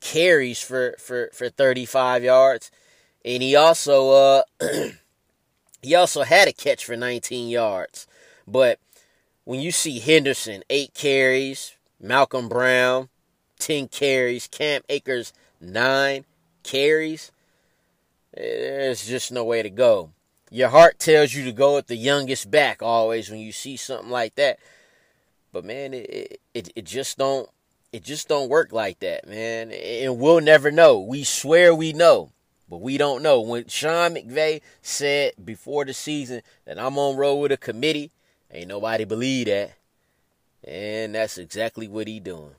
carries 0.00 0.60
for, 0.60 0.96
for, 0.98 1.30
for 1.32 1.48
35 1.48 2.24
yards. 2.24 2.70
And 3.24 3.42
he 3.42 3.54
also, 3.54 4.10
uh, 4.10 4.42
he 5.82 5.94
also 5.94 6.24
had 6.24 6.48
a 6.48 6.52
catch 6.52 6.84
for 6.84 6.96
19 6.96 7.48
yards. 7.48 8.06
But 8.46 8.80
when 9.44 9.60
you 9.60 9.70
see 9.70 10.00
Henderson, 10.00 10.62
eight 10.68 10.92
carries, 10.92 11.76
Malcolm 12.00 12.48
Brown, 12.48 13.08
10 13.62 13.88
carries. 13.88 14.48
Cam 14.48 14.82
Akers, 14.88 15.32
9 15.60 16.24
carries. 16.64 17.30
There's 18.34 19.06
just 19.06 19.30
no 19.30 19.44
way 19.44 19.62
to 19.62 19.70
go. 19.70 20.10
Your 20.50 20.68
heart 20.68 20.98
tells 20.98 21.32
you 21.32 21.44
to 21.44 21.52
go 21.52 21.76
with 21.76 21.86
the 21.86 21.96
youngest 21.96 22.50
back 22.50 22.82
always 22.82 23.30
when 23.30 23.38
you 23.38 23.52
see 23.52 23.76
something 23.76 24.10
like 24.10 24.34
that. 24.34 24.58
But 25.52 25.64
man, 25.64 25.94
it, 25.94 26.40
it 26.54 26.72
it 26.74 26.84
just 26.84 27.18
don't 27.18 27.48
it 27.92 28.02
just 28.02 28.28
don't 28.28 28.48
work 28.48 28.72
like 28.72 28.98
that, 29.00 29.28
man. 29.28 29.70
And 29.70 30.18
we'll 30.18 30.40
never 30.40 30.70
know. 30.70 30.98
We 30.98 31.24
swear 31.24 31.74
we 31.74 31.92
know, 31.92 32.32
but 32.68 32.80
we 32.80 32.98
don't 32.98 33.22
know. 33.22 33.40
When 33.40 33.68
Sean 33.68 34.14
McVay 34.14 34.60
said 34.80 35.34
before 35.42 35.84
the 35.84 35.94
season 35.94 36.42
that 36.64 36.78
I'm 36.78 36.98
on 36.98 37.16
road 37.16 37.36
with 37.36 37.52
a 37.52 37.56
committee, 37.56 38.10
ain't 38.50 38.68
nobody 38.68 39.04
believe 39.04 39.46
that. 39.46 39.72
And 40.64 41.14
that's 41.14 41.38
exactly 41.38 41.86
what 41.86 42.08
he 42.08 42.18
doing. 42.18 42.54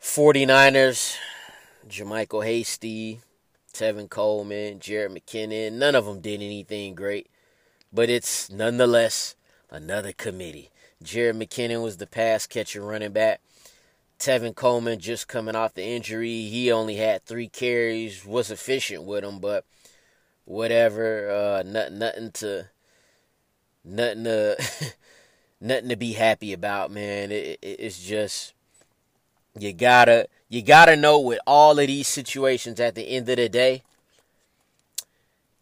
49ers, 0.00 1.18
JaMycal 1.86 2.44
Hasty, 2.44 3.20
Tevin 3.72 4.08
Coleman, 4.08 4.78
Jerick 4.78 5.18
McKinnon, 5.18 5.72
none 5.72 5.94
of 5.94 6.06
them 6.06 6.20
did 6.20 6.40
anything 6.40 6.94
great. 6.94 7.28
But 7.92 8.08
it's 8.08 8.50
nonetheless 8.50 9.36
another 9.70 10.12
committee. 10.12 10.70
Jerick 11.04 11.36
McKinnon 11.36 11.82
was 11.82 11.98
the 11.98 12.06
pass 12.06 12.46
catcher 12.46 12.80
running 12.80 13.12
back. 13.12 13.40
Tevin 14.18 14.54
Coleman 14.54 15.00
just 15.00 15.28
coming 15.28 15.54
off 15.54 15.74
the 15.74 15.84
injury. 15.84 16.42
He 16.42 16.72
only 16.72 16.96
had 16.96 17.24
three 17.24 17.48
carries, 17.48 18.24
was 18.24 18.50
efficient 18.50 19.04
with 19.04 19.22
them, 19.22 19.38
but 19.38 19.64
whatever. 20.46 21.30
Uh, 21.30 21.62
nothing, 21.62 21.98
nothing 21.98 22.30
to, 22.32 22.68
nothing 23.84 24.24
to, 24.24 24.56
nothing 25.60 25.88
to 25.90 25.96
be 25.96 26.12
happy 26.12 26.54
about, 26.54 26.90
man. 26.90 27.30
It, 27.30 27.58
it, 27.62 27.76
it's 27.80 28.02
just 28.02 28.54
you 29.58 29.72
gotta 29.72 30.28
you 30.48 30.62
gotta 30.62 30.96
know 30.96 31.18
with 31.18 31.40
all 31.46 31.78
of 31.78 31.86
these 31.86 32.08
situations 32.08 32.80
at 32.80 32.94
the 32.94 33.08
end 33.08 33.28
of 33.28 33.36
the 33.36 33.48
day, 33.48 33.82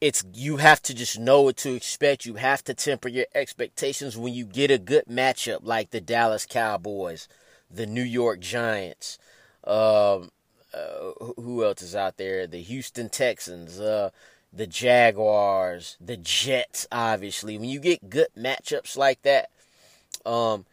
it's 0.01 0.25
you 0.33 0.59
have 0.59 0.83
to 0.83 0.95
just 0.95 1.19
know 1.19 1.43
what 1.43 1.57
to 1.59 1.75
expect. 1.75 2.27
You 2.27 2.35
have 2.35 2.63
to 2.65 2.75
temper 2.75 3.09
your 3.09 3.27
expectations 3.35 4.17
when 4.17 4.35
you 4.35 4.45
get 4.45 4.71
a 4.71 4.79
good 4.79 5.07
matchup 5.07 5.61
like 5.63 5.91
the 5.91 6.01
Dallas 6.01 6.47
Cowboys, 6.47 7.29
the 7.71 7.87
New 7.87 8.03
York 8.03 8.41
Giants, 8.41 9.19
um, 9.65 10.31
uh, 10.73 11.13
who 11.37 11.65
else 11.65 11.83
is 11.83 11.97
out 11.97 12.17
there? 12.17 12.47
The 12.47 12.63
Houston 12.63 13.09
Texans, 13.09 13.81
uh, 13.81 14.11
the 14.53 14.67
Jaguars, 14.67 15.97
the 16.01 16.17
Jets. 16.17 16.87
Obviously, 16.93 17.59
when 17.59 17.69
you 17.69 17.81
get 17.81 18.11
good 18.11 18.29
matchups 18.37 18.97
like 18.97 19.23
that, 19.23 19.51
um, 20.25 20.67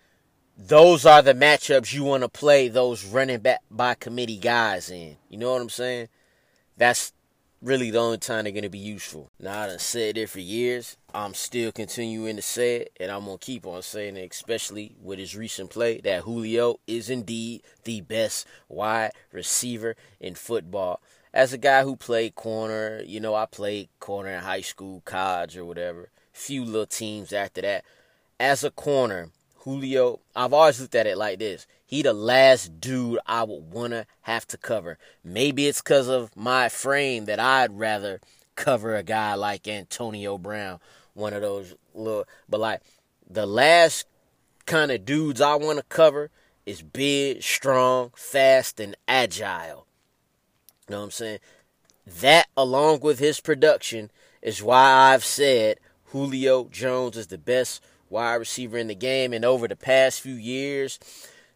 those 0.58 1.06
are 1.06 1.22
the 1.22 1.34
matchups 1.34 1.94
you 1.94 2.04
want 2.04 2.24
to 2.24 2.30
play 2.30 2.68
those 2.68 3.06
running 3.06 3.40
back 3.40 3.62
by 3.70 3.94
committee 3.94 4.38
guys 4.38 4.90
in. 4.90 5.18
You 5.30 5.38
know 5.38 5.52
what 5.52 5.62
I'm 5.62 5.70
saying? 5.70 6.08
That's 6.78 7.12
really 7.62 7.92
the 7.92 8.00
only 8.00 8.18
time 8.18 8.44
they're 8.44 8.54
going 8.54 8.64
to 8.64 8.70
be 8.70 8.78
useful. 8.78 9.32
Now, 9.40 9.64
I 9.64 9.68
done 9.68 9.80
said 9.80 10.18
it 10.18 10.30
for 10.30 10.40
years. 10.40 10.98
I'm 11.14 11.34
still 11.34 11.72
continuing 11.72 12.36
to 12.36 12.42
say 12.42 12.78
it, 12.78 12.92
and 13.00 13.12
I'm 13.12 13.26
going 13.26 13.38
to 13.38 13.46
keep 13.46 13.66
on 13.66 13.82
saying 13.82 14.18
it, 14.18 14.32
especially 14.32 14.96
with 15.02 15.20
his 15.20 15.36
recent 15.36 15.72
play, 15.72 16.00
that 16.02 16.24
Julio 16.24 16.80
is 16.88 17.10
indeed 17.10 17.64
the 17.84 18.02
best 18.02 18.48
wide 18.70 19.12
receiver 19.32 19.96
in 20.20 20.36
football. 20.36 21.02
As 21.34 21.52
a 21.52 21.58
guy 21.58 21.84
who 21.84 21.98
played 21.98 22.36
corner, 22.36 23.02
you 23.06 23.20
know, 23.20 23.36
I 23.36 23.46
played 23.46 23.90
corner 24.00 24.30
in 24.30 24.42
high 24.42 24.62
school, 24.62 25.02
college, 25.04 25.58
or 25.58 25.66
whatever. 25.66 26.10
Few 26.32 26.64
little 26.64 26.86
teams 26.86 27.34
after 27.34 27.62
that. 27.62 27.84
As 28.40 28.64
a 28.64 28.72
corner, 28.72 29.32
Julio, 29.66 30.20
I've 30.36 30.54
always 30.54 30.80
looked 30.80 30.94
at 30.94 31.08
it 31.08 31.18
like 31.18 31.40
this. 31.40 31.66
He 31.88 32.04
the 32.04 32.14
last 32.14 32.80
dude 32.80 33.18
I 33.26 33.44
would 33.44 33.72
wanna 33.74 34.06
have 34.22 34.46
to 34.50 34.58
cover. 34.58 35.00
Maybe 35.24 35.66
it's 35.68 35.82
because 35.82 36.08
of 36.08 36.36
my 36.38 36.70
frame 36.70 37.26
that 37.26 37.40
I'd 37.40 37.78
rather 37.78 38.22
cover 38.56 38.96
a 38.96 39.02
guy 39.02 39.34
like 39.34 39.68
Antonio 39.68 40.38
Brown, 40.38 40.80
one 41.16 41.34
of 41.34 41.42
those 41.42 41.74
little. 41.96 42.26
But 42.48 42.60
like 42.60 42.82
the 43.28 43.48
last 43.48 44.06
kind 44.68 44.92
of 44.92 45.04
dudes 45.04 45.42
I 45.42 45.56
want 45.56 45.80
to 45.80 45.86
cover 45.86 46.30
is 46.68 46.84
big, 46.84 47.42
strong, 47.42 48.12
fast, 48.16 48.80
and 48.80 48.96
agile. 49.08 49.88
You 50.88 50.94
know 50.94 51.00
what 51.00 51.06
I'm 51.06 51.12
saying? 51.12 51.40
That, 52.22 52.48
along 52.56 53.00
with 53.00 53.18
his 53.18 53.40
production, 53.40 54.12
is 54.44 54.62
why 54.62 55.12
I've 55.12 55.26
said 55.26 55.80
Julio 56.06 56.66
Jones 56.66 57.18
is 57.18 57.28
the 57.28 57.40
best 57.40 57.82
wide 58.10 58.36
receiver 58.36 58.78
in 58.78 58.88
the 58.88 58.96
game. 58.96 59.34
And 59.34 59.46
over 59.46 59.68
the 59.68 59.76
past 59.76 60.22
few 60.22 60.36
years, 60.36 61.00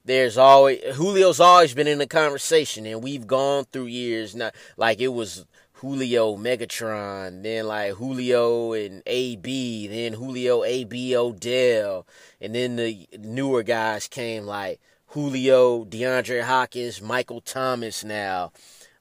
there's 0.05 0.37
always 0.37 0.79
Julio's 0.95 1.39
always 1.39 1.73
been 1.73 1.87
in 1.87 1.99
the 1.99 2.07
conversation, 2.07 2.85
and 2.85 3.03
we've 3.03 3.27
gone 3.27 3.65
through 3.65 3.85
years. 3.85 4.35
Not 4.35 4.55
like 4.77 4.99
it 4.99 5.09
was 5.09 5.45
Julio 5.73 6.35
Megatron, 6.35 7.43
then 7.43 7.67
like 7.67 7.93
Julio 7.93 8.73
and 8.73 9.03
AB, 9.05 9.87
then 9.87 10.13
Julio 10.13 10.63
AB 10.63 11.15
Odell, 11.15 12.07
and 12.41 12.55
then 12.55 12.75
the 12.75 13.07
newer 13.17 13.63
guys 13.63 14.07
came 14.07 14.45
like 14.45 14.79
Julio, 15.07 15.85
DeAndre 15.85 16.43
Hopkins, 16.43 17.01
Michael 17.01 17.41
Thomas 17.41 18.03
now. 18.03 18.51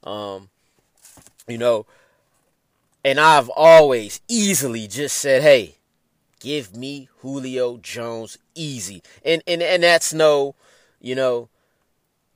Um, 0.05 0.51
you 1.47 1.59
know, 1.59 1.87
and 3.05 3.19
I've 3.19 3.49
always 3.51 4.21
easily 4.29 4.87
just 4.87 5.17
said, 5.17 5.43
hey, 5.43 5.78
Give 6.41 6.77
me 6.77 7.09
Julio 7.19 7.79
Jones 7.79 8.39
easy. 8.55 9.03
And 9.25 9.43
and 9.47 9.63
and 9.63 9.83
that's 9.83 10.13
no, 10.13 10.55
you 11.01 11.15
know, 11.15 11.49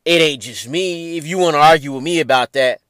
it 0.05 0.21
ain't 0.21 0.43
just 0.43 0.69
me. 0.69 1.17
If 1.17 1.27
you 1.27 1.39
want 1.39 1.55
to 1.55 1.61
argue 1.61 1.93
with 1.93 2.03
me 2.03 2.21
about 2.21 2.53
that, 2.53 2.81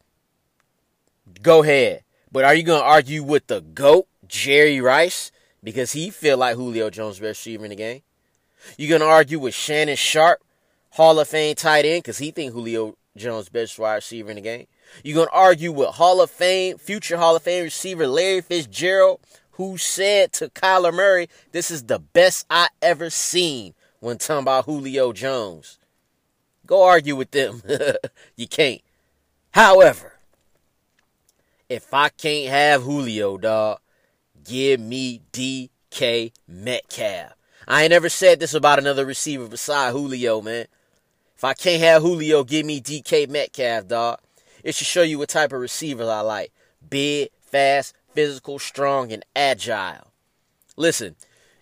go 1.42 1.62
ahead. 1.62 2.02
But 2.31 2.45
are 2.45 2.54
you 2.54 2.62
going 2.62 2.81
to 2.81 2.87
argue 2.87 3.23
with 3.23 3.47
the 3.47 3.61
GOAT, 3.61 4.07
Jerry 4.26 4.81
Rice, 4.81 5.31
because 5.62 5.92
he 5.92 6.09
feel 6.09 6.38
like 6.38 6.57
Julio 6.57 6.88
Jones 6.88 7.19
best 7.19 7.40
receiver 7.40 7.64
in 7.64 7.71
the 7.71 7.76
game? 7.76 8.02
You 8.78 8.88
going 8.88 9.02
to 9.02 9.07
argue 9.07 9.38
with 9.38 9.54
Shannon 9.54 9.97
Sharpe, 9.97 10.42
Hall 10.92 11.19
of 11.21 11.28
Fame 11.28 11.54
tight 11.54 11.85
end, 11.85 12.04
because 12.04 12.19
he 12.19 12.31
think 12.31 12.54
Julio 12.54 12.97
Jones 13.16 13.50
best 13.50 13.78
wide 13.78 13.97
receiver 13.97 14.31
in 14.31 14.37
the 14.37 14.42
game? 14.42 14.66
You 15.04 15.14
going 15.14 15.28
to 15.28 15.35
argue 15.35 15.73
with 15.73 15.90
Hall 15.90 16.23
of 16.23 16.31
Fame, 16.31 16.78
future 16.78 17.19
Hall 17.19 17.37
of 17.37 17.42
Fame 17.42 17.64
receiver 17.64 18.07
Larry 18.07 18.40
Fitzgerald, 18.40 19.21
who 19.52 19.76
said 19.78 20.32
to 20.35 20.49
Kyler 20.49 20.92
Murray, 20.92 21.28
This 21.52 21.71
is 21.71 21.85
the 21.85 21.99
best 21.99 22.47
I 22.50 22.68
ever 22.80 23.11
seen 23.11 23.75
when 24.00 24.18
talking 24.18 24.42
about 24.42 24.64
Julio 24.64 25.12
Jones. 25.12 25.78
Go 26.66 26.82
argue 26.85 27.16
with 27.16 27.30
them. 27.32 27.62
you 28.37 28.47
can't. 28.47 28.80
However, 29.52 30.14
if 31.68 31.92
I 31.92 32.09
can't 32.09 32.50
have 32.50 32.82
Julio, 32.82 33.37
dog, 33.38 33.78
give 34.44 34.80
me 34.80 35.21
DK 35.32 36.32
Metcalf. 36.49 37.32
I 37.68 37.82
ain't 37.82 37.90
never 37.90 38.09
said 38.09 38.40
this 38.40 38.54
about 38.54 38.78
another 38.78 39.06
receiver 39.06 39.47
beside 39.47 39.92
Julio, 39.92 40.40
man. 40.40 40.66
If 41.37 41.44
I 41.44 41.54
can't 41.54 41.82
have 41.82 42.02
Julio, 42.02 42.44
give 42.44 42.66
me 42.66 42.80
DK 42.80 43.28
Metcalf, 43.28 43.88
dog. 43.88 44.18
It 44.64 44.75
should 44.75 44.87
show 44.87 45.02
you 45.02 45.18
what 45.18 45.28
type 45.28 45.52
of 45.52 45.61
receiver 45.61 46.04
I 46.04 46.21
like. 46.21 46.52
Big, 46.88 47.30
fast, 47.40 47.94
physical, 48.14 48.59
strong, 48.59 49.12
and 49.12 49.25
agile. 49.35 50.12
Listen, 50.76 51.16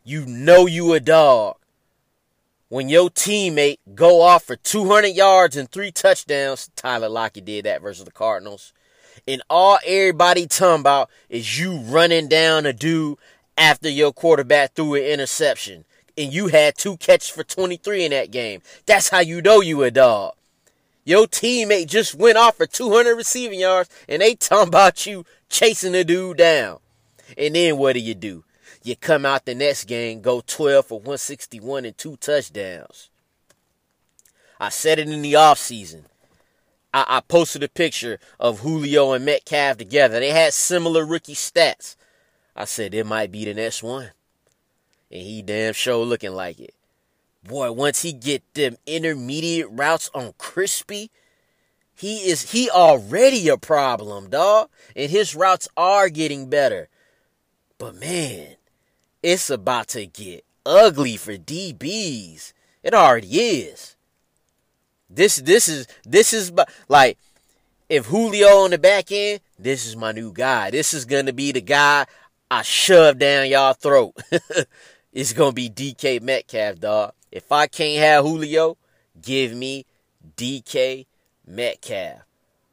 you 0.04 0.26
know 0.26 0.66
you 0.66 0.92
a 0.92 1.00
dog 1.00 1.56
when 2.70 2.88
your 2.88 3.10
teammate 3.10 3.78
go 3.96 4.22
off 4.22 4.44
for 4.44 4.54
200 4.54 5.08
yards 5.08 5.56
and 5.56 5.68
three 5.68 5.90
touchdowns, 5.90 6.70
Tyler 6.76 7.08
Lockett 7.08 7.44
did 7.44 7.64
that 7.64 7.82
versus 7.82 8.04
the 8.04 8.12
Cardinals. 8.12 8.72
And 9.26 9.42
all 9.50 9.80
everybody 9.84 10.46
talking 10.46 10.80
about 10.80 11.10
is 11.28 11.58
you 11.58 11.78
running 11.78 12.28
down 12.28 12.66
a 12.66 12.72
dude 12.72 13.18
after 13.58 13.88
your 13.88 14.12
quarterback 14.12 14.74
threw 14.74 14.94
an 14.94 15.02
interception. 15.02 15.84
And 16.16 16.32
you 16.32 16.46
had 16.46 16.78
two 16.78 16.96
catches 16.96 17.28
for 17.28 17.42
23 17.42 18.04
in 18.04 18.12
that 18.12 18.30
game. 18.30 18.62
That's 18.86 19.08
how 19.08 19.18
you 19.18 19.42
know 19.42 19.60
you 19.60 19.82
a 19.82 19.90
dog. 19.90 20.34
Your 21.04 21.26
teammate 21.26 21.86
just 21.86 22.14
went 22.14 22.36
off 22.38 22.56
for 22.56 22.66
200 22.66 23.14
receiving 23.14 23.60
yards 23.60 23.88
and 24.08 24.20
they 24.20 24.34
talking 24.34 24.68
about 24.68 25.06
you 25.06 25.24
chasing 25.48 25.92
the 25.92 26.04
dude 26.04 26.36
down. 26.36 26.78
And 27.38 27.54
then 27.54 27.78
what 27.78 27.94
do 27.94 28.00
you 28.00 28.14
do? 28.14 28.44
You 28.82 28.96
come 28.96 29.26
out 29.26 29.44
the 29.44 29.54
next 29.54 29.84
game, 29.84 30.20
go 30.20 30.42
12 30.46 30.86
for 30.86 30.98
161 30.98 31.84
and 31.84 31.96
two 31.96 32.16
touchdowns. 32.16 33.10
I 34.58 34.68
said 34.68 34.98
it 34.98 35.08
in 35.08 35.22
the 35.22 35.34
offseason. 35.34 36.04
I, 36.92 37.04
I 37.08 37.20
posted 37.20 37.62
a 37.62 37.68
picture 37.68 38.18
of 38.38 38.60
Julio 38.60 39.12
and 39.12 39.24
Metcalf 39.24 39.78
together. 39.78 40.20
They 40.20 40.30
had 40.30 40.52
similar 40.52 41.04
rookie 41.04 41.34
stats. 41.34 41.96
I 42.54 42.64
said 42.64 42.94
it 42.94 43.06
might 43.06 43.32
be 43.32 43.44
the 43.44 43.54
next 43.54 43.82
one. 43.82 44.10
And 45.10 45.22
he 45.22 45.42
damn 45.42 45.72
sure 45.72 46.04
looking 46.04 46.32
like 46.32 46.60
it. 46.60 46.74
Boy, 47.42 47.72
once 47.72 48.02
he 48.02 48.12
get 48.12 48.42
them 48.54 48.76
intermediate 48.86 49.68
routes 49.70 50.10
on 50.14 50.34
crispy, 50.36 51.10
he 51.94 52.30
is 52.30 52.52
he 52.52 52.70
already 52.70 53.48
a 53.48 53.56
problem, 53.56 54.30
dog. 54.30 54.68
And 54.94 55.10
his 55.10 55.34
routes 55.34 55.68
are 55.76 56.08
getting 56.08 56.48
better. 56.48 56.88
But 57.78 57.94
man, 57.94 58.56
it's 59.22 59.50
about 59.50 59.88
to 59.88 60.06
get 60.06 60.44
ugly 60.64 61.16
for 61.16 61.36
DBs. 61.36 62.52
It 62.82 62.94
already 62.94 63.38
is. 63.38 63.96
This 65.08 65.36
this 65.36 65.68
is 65.68 65.86
this 66.04 66.32
is 66.32 66.52
like 66.88 67.18
if 67.88 68.06
Julio 68.06 68.64
on 68.64 68.70
the 68.70 68.78
back 68.78 69.10
end, 69.10 69.40
this 69.58 69.86
is 69.86 69.96
my 69.96 70.12
new 70.12 70.32
guy. 70.32 70.70
This 70.70 70.94
is 70.94 71.04
gonna 71.04 71.32
be 71.32 71.52
the 71.52 71.60
guy 71.60 72.06
I 72.50 72.62
shove 72.62 73.18
down 73.18 73.48
y'all 73.48 73.74
throat. 73.74 74.14
it's 75.12 75.32
gonna 75.32 75.52
be 75.52 75.68
DK 75.68 76.22
Metcalf, 76.22 76.78
dog. 76.80 77.12
If 77.30 77.52
I 77.52 77.66
can't 77.66 78.02
have 78.02 78.24
Julio, 78.24 78.76
give 79.20 79.54
me 79.54 79.86
DK 80.36 81.06
Metcalf. 81.46 82.22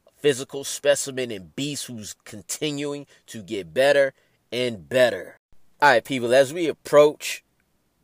A 0.06 0.10
physical 0.16 0.64
specimen 0.64 1.30
and 1.30 1.54
beast 1.54 1.86
who's 1.86 2.14
continuing 2.24 3.06
to 3.26 3.42
get 3.42 3.72
better 3.72 4.14
and 4.50 4.88
better. 4.88 5.38
All 5.80 5.90
right, 5.90 6.04
people, 6.04 6.34
as 6.34 6.52
we 6.52 6.66
approach 6.66 7.44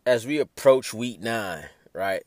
as 0.07 0.27
we 0.27 0.39
approach 0.39 0.93
week 0.93 1.21
9, 1.21 1.65
right? 1.93 2.23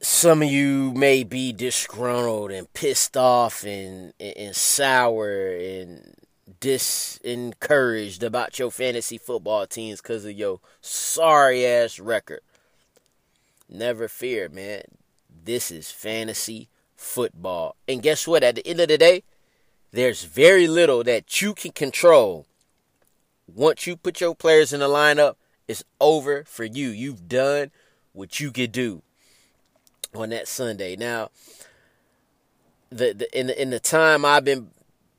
Some 0.00 0.42
of 0.42 0.50
you 0.50 0.92
may 0.92 1.24
be 1.24 1.52
disgruntled 1.52 2.50
and 2.50 2.72
pissed 2.72 3.16
off 3.16 3.64
and, 3.64 4.12
and, 4.18 4.36
and 4.36 4.56
sour 4.56 5.48
and 5.48 6.14
disencouraged 6.60 8.22
about 8.22 8.58
your 8.58 8.70
fantasy 8.70 9.18
football 9.18 9.66
teams 9.66 10.00
because 10.00 10.24
of 10.24 10.32
your 10.32 10.60
sorry 10.80 11.66
ass 11.66 11.98
record. 11.98 12.40
Never 13.68 14.08
fear, 14.08 14.48
man. 14.48 14.82
This 15.44 15.70
is 15.70 15.90
fantasy 15.90 16.68
football. 16.96 17.76
And 17.88 18.02
guess 18.02 18.26
what? 18.26 18.42
At 18.42 18.56
the 18.56 18.66
end 18.66 18.80
of 18.80 18.88
the 18.88 18.98
day, 18.98 19.22
there's 19.92 20.24
very 20.24 20.66
little 20.68 21.02
that 21.04 21.40
you 21.40 21.54
can 21.54 21.72
control. 21.72 22.46
Once 23.52 23.86
you 23.86 23.96
put 23.96 24.20
your 24.20 24.34
players 24.34 24.72
in 24.72 24.80
the 24.80 24.88
lineup, 24.88 25.36
it's 25.68 25.84
over 26.00 26.44
for 26.44 26.64
you. 26.64 26.88
You've 26.88 27.28
done 27.28 27.70
what 28.12 28.40
you 28.40 28.50
could 28.50 28.72
do 28.72 29.02
on 30.14 30.30
that 30.30 30.48
Sunday. 30.48 30.96
Now, 30.96 31.30
the, 32.90 33.12
the 33.14 33.38
in 33.38 33.46
the 33.46 33.60
in 33.62 33.70
the 33.70 33.80
time 33.80 34.24
I've 34.24 34.44
been 34.44 34.70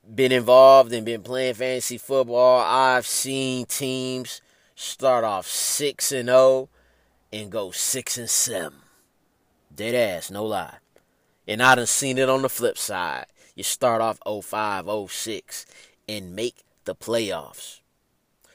been 0.03 0.31
involved 0.31 0.93
and 0.93 1.05
been 1.05 1.21
playing 1.21 1.55
fantasy 1.55 1.97
football, 1.97 2.61
I've 2.61 3.05
seen 3.05 3.65
teams 3.65 4.41
start 4.75 5.23
off 5.23 5.47
six 5.47 6.11
and 6.11 6.27
zero 6.27 6.39
oh 6.39 6.69
and 7.31 7.51
go 7.51 7.71
six 7.71 8.17
and 8.17 8.29
seven. 8.29 8.79
Dead 9.73 9.95
ass, 9.95 10.29
no 10.29 10.45
lie. 10.45 10.77
And 11.47 11.61
I 11.61 11.75
done 11.75 11.87
seen 11.87 12.17
it 12.17 12.29
on 12.29 12.41
the 12.41 12.49
flip 12.49 12.77
side 12.77 13.25
you 13.55 13.63
start 13.63 14.01
off 14.01 14.19
05, 14.25 14.87
06 15.09 15.65
and 16.07 16.35
make 16.35 16.63
the 16.85 16.95
playoffs. 16.95 17.81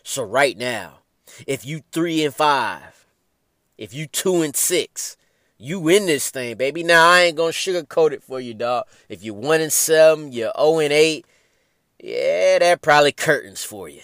So 0.02 0.22
right 0.22 0.56
now, 0.56 1.00
if 1.46 1.64
you 1.64 1.82
3 1.92 2.24
and 2.24 2.34
5, 2.34 3.06
if 3.76 3.94
you 3.94 4.06
2 4.06 4.42
and 4.42 4.56
6, 4.56 5.16
you 5.56 5.80
win 5.80 6.06
this 6.06 6.30
thing, 6.30 6.56
baby. 6.56 6.82
Now 6.82 7.08
I 7.08 7.22
ain't 7.22 7.36
gonna 7.36 7.52
sugarcoat 7.52 8.12
it 8.12 8.22
for 8.22 8.40
you, 8.40 8.54
dog. 8.54 8.84
If 9.08 9.22
you're 9.22 9.34
1 9.34 9.60
and 9.60 9.72
7, 9.72 10.32
you're 10.32 10.52
0 10.56 10.78
and 10.80 10.92
8, 10.92 11.26
yeah, 12.00 12.58
that 12.58 12.82
probably 12.82 13.12
curtains 13.12 13.64
for 13.64 13.88
you. 13.88 14.02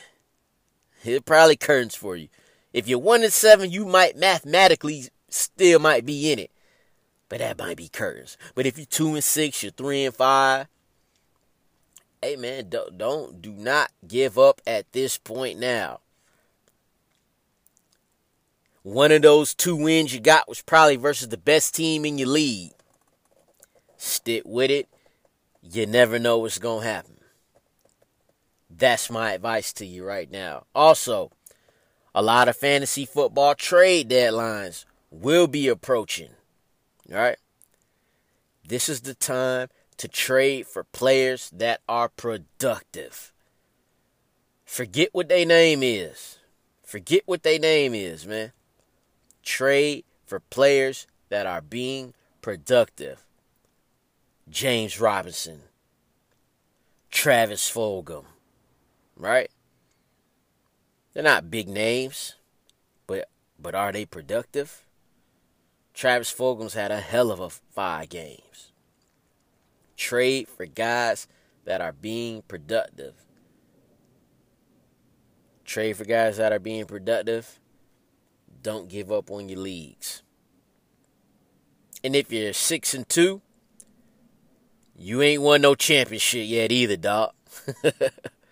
It 1.04 1.24
probably 1.24 1.57
curtains 1.57 1.94
for 1.94 2.16
you. 2.16 2.28
If 2.72 2.88
you're 2.88 2.98
1 2.98 3.22
and 3.22 3.33
7, 3.33 3.70
you 3.70 3.85
might 3.85 4.16
mathematically 4.16 5.09
still 5.28 5.78
might 5.78 6.04
be 6.04 6.33
in 6.33 6.38
it. 6.38 6.50
But 7.28 7.38
that 7.38 7.59
might 7.59 7.76
be 7.76 7.88
curtains. 7.88 8.37
But 8.54 8.66
if 8.66 8.78
you're 8.78 8.87
2 8.87 9.14
and 9.14 9.24
6, 9.24 9.62
you're 9.62 9.72
3 9.72 10.04
and 10.07 10.14
5, 10.14 10.66
hey 12.22 12.37
man, 12.37 12.70
don't, 12.70 12.96
don't 12.96 13.42
do 13.42 13.52
not 13.52 13.90
give 14.09 14.38
up 14.38 14.62
at 14.66 14.90
this 14.92 15.18
point 15.18 15.59
now. 15.59 16.00
One 18.83 19.12
of 19.12 19.22
those 19.22 19.54
two 19.54 19.76
wins 19.76 20.12
you 20.12 20.20
got 20.20 20.48
was 20.48 20.62
probably 20.62 20.96
versus 20.96 21.28
the 21.28 21.37
best 21.37 21.74
team 21.74 22.04
in 22.04 22.18
your 22.18 22.28
league. 22.28 22.72
Stick 23.96 24.42
with 24.44 24.70
it. 24.70 24.88
You 25.62 25.87
never 25.87 26.18
know 26.18 26.38
what's 26.38 26.59
to 26.59 26.80
happen. 26.80 27.13
That's 28.76 29.10
my 29.10 29.32
advice 29.32 29.72
to 29.74 29.87
you 29.87 30.04
right 30.04 30.30
now. 30.30 30.64
Also, 30.74 31.30
a 32.14 32.22
lot 32.22 32.48
of 32.48 32.56
fantasy 32.56 33.04
football 33.04 33.54
trade 33.54 34.08
deadlines 34.08 34.84
will 35.10 35.46
be 35.46 35.68
approaching. 35.68 36.30
All 37.10 37.18
right? 37.18 37.38
This 38.66 38.88
is 38.88 39.02
the 39.02 39.14
time 39.14 39.68
to 39.98 40.08
trade 40.08 40.66
for 40.66 40.84
players 40.84 41.50
that 41.50 41.82
are 41.88 42.08
productive. 42.08 43.32
Forget 44.64 45.10
what 45.12 45.28
their 45.28 45.46
name 45.46 45.82
is. 45.82 46.38
Forget 46.82 47.22
what 47.26 47.42
their 47.42 47.58
name 47.58 47.94
is, 47.94 48.26
man. 48.26 48.52
Trade 49.42 50.04
for 50.26 50.40
players 50.40 51.06
that 51.28 51.46
are 51.46 51.60
being 51.60 52.14
productive. 52.40 53.24
James 54.48 55.00
Robinson, 55.00 55.60
Travis 57.10 57.70
Fulgham, 57.70 58.24
right? 59.16 59.50
They're 61.12 61.22
not 61.22 61.50
big 61.50 61.68
names, 61.68 62.35
but 63.07 63.29
but 63.59 63.74
are 63.74 63.92
they 63.92 64.05
productive? 64.05 64.85
Travis 65.92 66.33
Fulgham's 66.33 66.74
had 66.74 66.90
a 66.90 67.00
hell 67.00 67.31
of 67.31 67.38
a 67.38 67.50
five 67.50 68.09
games. 68.09 68.72
Trade 69.96 70.48
for 70.48 70.66
guys 70.66 71.29
that 71.64 71.81
are 71.81 71.92
being 71.92 72.42
productive. 72.42 73.14
Trade 75.64 75.96
for 75.96 76.05
guys 76.05 76.37
that 76.37 76.53
are 76.53 76.59
being 76.59 76.85
productive. 76.85 77.61
Don't 78.61 78.88
give 78.88 79.12
up 79.12 79.31
on 79.31 79.48
your 79.48 79.61
leagues. 79.61 80.22
And 82.03 82.16
if 82.16 82.33
you're 82.33 82.53
six 82.53 82.92
and 82.92 83.09
two, 83.09 83.40
you 84.96 85.22
ain't 85.22 85.42
won 85.42 85.62
no 85.62 85.74
championship 85.74 86.46
yet 86.46 86.72
either, 86.72 86.96
dog. 86.96 87.33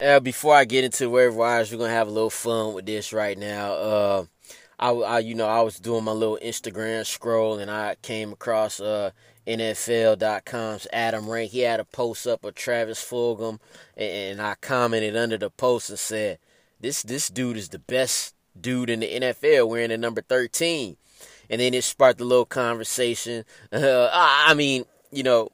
uh, 0.00 0.20
before 0.20 0.54
I 0.54 0.64
get 0.64 0.84
into 0.84 1.10
where 1.10 1.30
wires, 1.30 1.70
we're 1.70 1.78
gonna 1.78 1.90
have 1.90 2.08
a 2.08 2.12
little 2.12 2.30
fun 2.30 2.74
with 2.74 2.86
this 2.86 3.12
right 3.12 3.36
now. 3.36 3.72
Uh, 3.72 4.24
I, 4.78 4.90
I, 4.90 5.18
you 5.18 5.34
know, 5.34 5.46
I 5.46 5.60
was 5.60 5.78
doing 5.78 6.04
my 6.04 6.12
little 6.12 6.38
Instagram 6.42 7.04
scroll 7.06 7.58
and 7.58 7.70
I 7.70 7.96
came 8.02 8.32
across 8.32 8.80
uh 8.80 9.10
NFL.com's 9.46 10.86
Adam 10.92 11.28
Rank. 11.28 11.50
He 11.50 11.60
had 11.60 11.80
a 11.80 11.84
post 11.84 12.26
up 12.26 12.44
of 12.44 12.54
Travis 12.54 13.02
Fulgham, 13.02 13.58
and 13.96 14.40
I 14.40 14.54
commented 14.60 15.16
under 15.16 15.38
the 15.38 15.50
post 15.50 15.90
and 15.90 15.98
said, 15.98 16.38
"This 16.80 17.02
this 17.02 17.28
dude 17.28 17.56
is 17.56 17.70
the 17.70 17.78
best 17.78 18.34
dude 18.58 18.90
in 18.90 19.00
the 19.00 19.06
NFL 19.08 19.68
wearing 19.68 19.90
the 19.90 19.98
number 19.98 20.22
13." 20.22 20.96
And 21.48 21.60
then 21.60 21.74
it 21.74 21.82
sparked 21.82 22.20
a 22.20 22.24
little 22.24 22.46
conversation. 22.46 23.44
Uh, 23.72 24.08
I 24.12 24.54
mean, 24.54 24.84
you 25.10 25.22
know, 25.22 25.50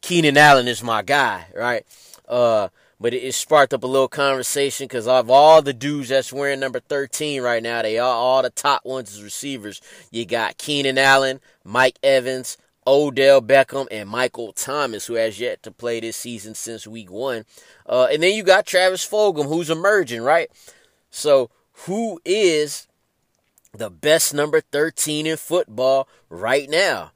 Keenan 0.00 0.36
Allen 0.36 0.68
is 0.68 0.82
my 0.82 1.02
guy, 1.02 1.46
right? 1.54 1.86
Uh, 2.28 2.68
but 3.00 3.14
it, 3.14 3.18
it, 3.18 3.34
sparked 3.34 3.74
up 3.74 3.84
a 3.84 3.86
little 3.86 4.08
conversation 4.08 4.86
because 4.86 5.06
of 5.06 5.30
all 5.30 5.62
the 5.62 5.72
dudes 5.72 6.08
that's 6.08 6.32
wearing 6.32 6.60
number 6.60 6.80
13 6.80 7.42
right 7.42 7.62
now, 7.62 7.82
they 7.82 7.98
are 7.98 8.14
all 8.14 8.42
the 8.42 8.50
top 8.50 8.84
ones 8.84 9.12
as 9.14 9.22
receivers. 9.22 9.80
You 10.10 10.24
got 10.24 10.58
Keenan 10.58 10.98
Allen, 10.98 11.40
Mike 11.64 11.98
Evans, 12.02 12.58
Odell 12.86 13.42
Beckham 13.42 13.86
and 13.90 14.08
Michael 14.08 14.52
Thomas, 14.52 15.06
who 15.06 15.14
has 15.14 15.38
yet 15.38 15.62
to 15.62 15.70
play 15.70 16.00
this 16.00 16.16
season 16.16 16.54
since 16.54 16.86
week 16.86 17.10
one. 17.10 17.44
Uh, 17.86 18.08
and 18.10 18.22
then 18.22 18.34
you 18.34 18.42
got 18.42 18.66
Travis 18.66 19.06
Fulgham, 19.06 19.46
who's 19.46 19.70
emerging, 19.70 20.22
right? 20.22 20.50
So, 21.10 21.50
who 21.86 22.20
is 22.24 22.88
the 23.72 23.90
best 23.90 24.34
number 24.34 24.60
13 24.60 25.26
in 25.26 25.36
football 25.36 26.08
right 26.28 26.68
now. 26.68 27.12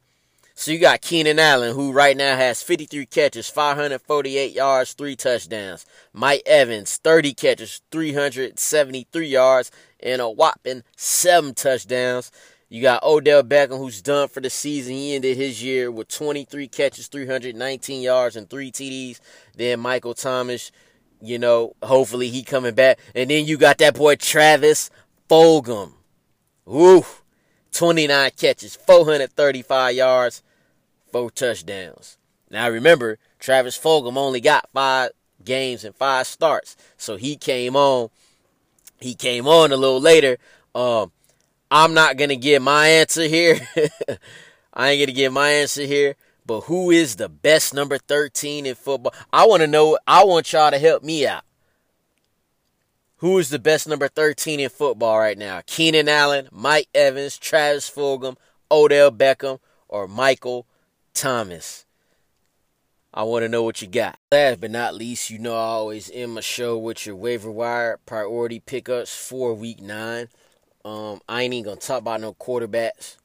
So 0.55 0.71
you 0.71 0.79
got 0.79 1.01
Keenan 1.01 1.39
Allen, 1.39 1.75
who 1.75 1.93
right 1.93 2.17
now 2.17 2.37
has 2.37 2.63
53 2.63 3.07
catches, 3.07 3.49
548 3.49 4.53
yards, 4.53 4.93
three 4.93 5.17
touchdowns. 5.17 5.87
Mike 6.13 6.43
Evans, 6.45 6.99
30 7.03 7.33
catches, 7.35 7.81
373 7.91 9.27
yards, 9.27 9.71
and 10.01 10.21
a 10.21 10.29
whopping 10.29 10.83
seven 10.97 11.55
touchdowns. 11.55 12.31
You 12.69 12.81
got 12.81 13.03
Odell 13.03 13.43
Beckham, 13.43 13.79
who's 13.79 14.01
done 14.01 14.29
for 14.29 14.41
the 14.41 14.51
season. 14.51 14.95
He 14.95 15.15
ended 15.15 15.37
his 15.37 15.63
year 15.63 15.91
with 15.91 16.09
23 16.09 16.69
catches, 16.69 17.09
319 17.09 18.03
yards, 18.03 18.37
and 18.37 18.49
three 18.49 18.71
TDs. 18.71 19.21
Then 19.57 19.81
Michael 19.81 20.15
Thomas, 20.15 20.73
you 21.21 21.39
know, 21.39 21.75
hopefully 21.83 22.29
he 22.29 22.43
coming 22.43 22.75
back. 22.75 22.99
And 23.15 23.31
then 23.31 23.47
you 23.47 23.59
got 23.59 23.79
that 23.79 23.95
boy 23.95 24.17
Travis 24.17 24.91
Fulgham. 25.29 25.93
Woo! 26.65 27.05
29 27.73 28.31
catches, 28.37 28.77
435 28.77 29.95
yards, 29.95 30.43
four 31.11 31.31
touchdowns. 31.31 32.19
Now 32.51 32.69
remember, 32.69 33.19
Travis 33.39 33.79
Fulgham 33.79 34.17
only 34.17 34.41
got 34.41 34.69
five 34.73 35.11
games 35.45 35.85
and 35.85 35.95
five 35.95 36.27
starts. 36.27 36.77
So 36.97 37.17
he 37.17 37.37
came 37.37 37.77
on. 37.77 38.11
He 39.01 39.15
came 39.15 39.49
on 39.49 39.73
a 39.73 39.77
little 39.77 40.01
later. 40.01 40.39
Um, 40.75 41.11
I'm 41.71 41.95
not 41.95 42.17
gonna 42.17 42.37
give 42.37 42.63
my 42.63 42.89
answer 42.89 43.25
here. 43.25 43.59
I 44.75 44.91
ain't 44.91 45.03
gonna 45.03 45.17
give 45.17 45.33
my 45.33 45.49
answer 45.49 45.83
here. 45.83 46.17
But 46.45 46.63
who 46.63 46.91
is 46.91 47.17
the 47.17 47.29
best 47.29 47.73
number 47.73 47.99
13 47.99 48.67
in 48.67 48.75
football? 48.75 49.15
I 49.33 49.47
want 49.47 49.63
to 49.63 49.67
know. 49.67 49.99
I 50.07 50.25
want 50.25 50.53
y'all 50.53 50.71
to 50.71 50.79
help 50.79 51.03
me 51.03 51.27
out. 51.27 51.45
Who 53.23 53.39
is 53.39 53.51
the 53.51 53.61
best 53.61 53.87
number 53.87 54.09
13 54.09 54.59
in 54.59 54.69
football 54.69 55.17
right 55.17 55.39
now? 55.39 55.61
Keenan 55.65 56.09
Allen, 56.09 56.49
Mike 56.51 56.89
Evans, 56.93 57.39
Travis 57.39 57.89
Fulgham, 57.89 58.37
Odell 58.69 59.13
Beckham, 59.13 59.61
or 59.87 60.09
Michael 60.09 60.67
Thomas? 61.15 61.87
I 63.15 63.23
want 63.23 63.45
to 63.45 63.49
know 63.49 63.63
what 63.63 63.81
you 63.81 63.87
got. 63.87 64.19
Last 64.33 64.61
but 64.61 64.73
not 64.73 64.97
least, 64.97 65.31
you 65.31 65.39
know 65.39 65.55
I 65.55 65.61
always 65.61 66.11
end 66.13 66.35
my 66.35 66.41
show 66.41 66.77
with 66.77 67.07
your 67.07 67.15
waiver 67.15 67.49
wire 67.49 68.01
priority 68.07 68.59
pickups 68.59 69.15
for 69.15 69.55
week 69.55 69.81
nine. 69.81 70.27
Um, 70.85 71.21
I 71.29 71.43
ain't 71.43 71.55
even 71.55 71.65
gonna 71.65 71.77
talk 71.77 72.01
about 72.01 72.21
no 72.21 72.35
quarterbacks 72.35 73.19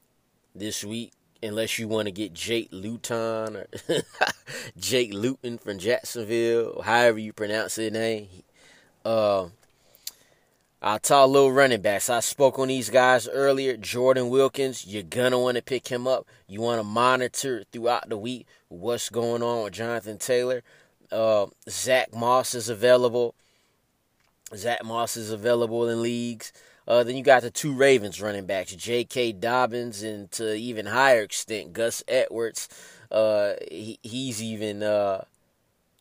this 0.54 0.84
week 0.84 1.10
unless 1.42 1.76
you 1.76 1.88
want 1.88 2.06
to 2.06 2.12
get 2.12 2.32
Jake 2.32 2.68
Luton 2.70 3.56
or 3.56 3.66
Jake 4.78 5.12
Luton 5.12 5.58
from 5.58 5.80
Jacksonville, 5.80 6.82
however 6.82 7.18
you 7.18 7.32
pronounce 7.32 7.74
his 7.74 7.90
name. 7.90 8.28
Uh, 9.04 9.48
I'll 10.80 11.00
talk 11.00 11.28
little 11.28 11.50
running 11.50 11.80
backs. 11.80 12.08
I 12.08 12.20
spoke 12.20 12.56
on 12.58 12.68
these 12.68 12.88
guys 12.88 13.28
earlier. 13.28 13.76
Jordan 13.76 14.28
Wilkins, 14.28 14.86
you're 14.86 15.02
gonna 15.02 15.38
want 15.38 15.56
to 15.56 15.62
pick 15.62 15.88
him 15.88 16.06
up. 16.06 16.26
You 16.46 16.60
want 16.60 16.78
to 16.78 16.84
monitor 16.84 17.64
throughout 17.72 18.08
the 18.08 18.16
week 18.16 18.46
what's 18.68 19.08
going 19.08 19.42
on 19.42 19.64
with 19.64 19.72
Jonathan 19.72 20.18
Taylor. 20.18 20.62
Uh, 21.10 21.46
Zach 21.68 22.14
Moss 22.14 22.54
is 22.54 22.68
available. 22.68 23.34
Zach 24.54 24.84
Moss 24.84 25.16
is 25.16 25.32
available 25.32 25.88
in 25.88 26.00
leagues. 26.00 26.52
Uh, 26.86 27.02
then 27.02 27.16
you 27.16 27.24
got 27.24 27.42
the 27.42 27.50
two 27.50 27.74
Ravens 27.74 28.22
running 28.22 28.46
backs, 28.46 28.74
J.K. 28.74 29.32
Dobbins, 29.32 30.02
and 30.02 30.30
to 30.30 30.54
even 30.54 30.86
higher 30.86 31.22
extent, 31.22 31.72
Gus 31.72 32.02
Edwards. 32.08 32.68
Uh, 33.10 33.54
he, 33.70 33.98
he's 34.02 34.42
even 34.42 34.82
uh, 34.82 35.24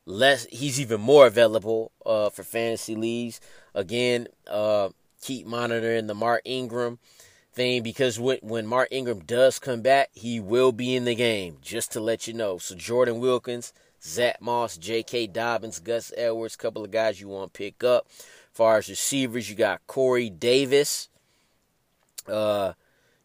less. 0.08 0.48
He's 0.50 0.80
even 0.80 1.02
more 1.02 1.28
available 1.28 1.92
uh, 2.06 2.32
for 2.32 2.44
fantasy 2.44 2.96
leagues. 2.96 3.40
Again, 3.76 4.28
uh, 4.50 4.90
keep 5.22 5.46
monitoring 5.46 6.08
the 6.08 6.16
Mark 6.16 6.42
Ingram 6.46 6.98
thing 7.54 7.84
because 7.84 8.20
when, 8.20 8.40
when 8.42 8.66
Mark 8.66 8.88
Ingram 8.90 9.20
does 9.20 9.60
come 9.60 9.82
back, 9.82 10.10
he 10.14 10.40
will 10.40 10.72
be 10.72 10.96
in 10.96 11.06
the 11.06 11.14
game. 11.14 11.58
Just 11.62 11.92
to 11.92 12.00
let 12.00 12.28
you 12.28 12.34
know. 12.34 12.58
So 12.58 12.74
Jordan 12.74 13.20
Wilkins, 13.20 13.74
Zach 14.02 14.42
Moss, 14.42 14.78
J.K. 14.78 15.28
Dobbins, 15.28 15.80
Gus 15.80 16.12
Edwards, 16.18 16.56
couple 16.56 16.84
of 16.84 16.92
guys 16.92 17.22
you 17.22 17.28
want 17.28 17.54
to 17.54 17.58
pick 17.58 17.84
up 17.84 18.08
As 18.08 18.24
far 18.54 18.78
as 18.78 18.90
receivers, 18.90 19.50
you 19.50 19.56
got 19.56 19.86
Corey 19.86 20.30
Davis. 20.30 21.10
Uh, 22.28 22.74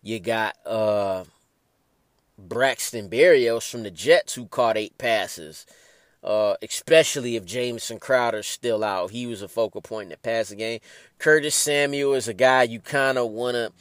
you 0.03 0.19
got 0.19 0.57
uh, 0.67 1.25
Braxton 2.39 3.09
Berrios 3.09 3.71
from 3.71 3.85
the 3.85 3.91
Jets 3.91 4.35
who 4.35 4.47
caught 4.47 4.77
eight 4.77 4.99
passes. 4.99 5.67
Uh, 6.23 6.55
especially 6.63 7.35
if 7.35 7.45
Jamison 7.45 7.99
Crowder's 7.99 8.47
still 8.47 8.85
out. 8.85 9.11
He 9.11 9.27
was 9.27 9.43
a 9.43 9.49
focal 9.49 9.83
point 9.83 10.05
in 10.05 10.11
the 10.11 10.19
passing 10.19 10.59
game. 10.59 10.79
Curtis 11.19 11.57
Samuel 11.57 12.15
is 12.15 12.29
a 12.29 12.35
guy 12.35 12.63
you 12.63 12.79
kind 12.79 13.19
of 13.19 13.31
want 13.31 13.57
to 13.57 13.73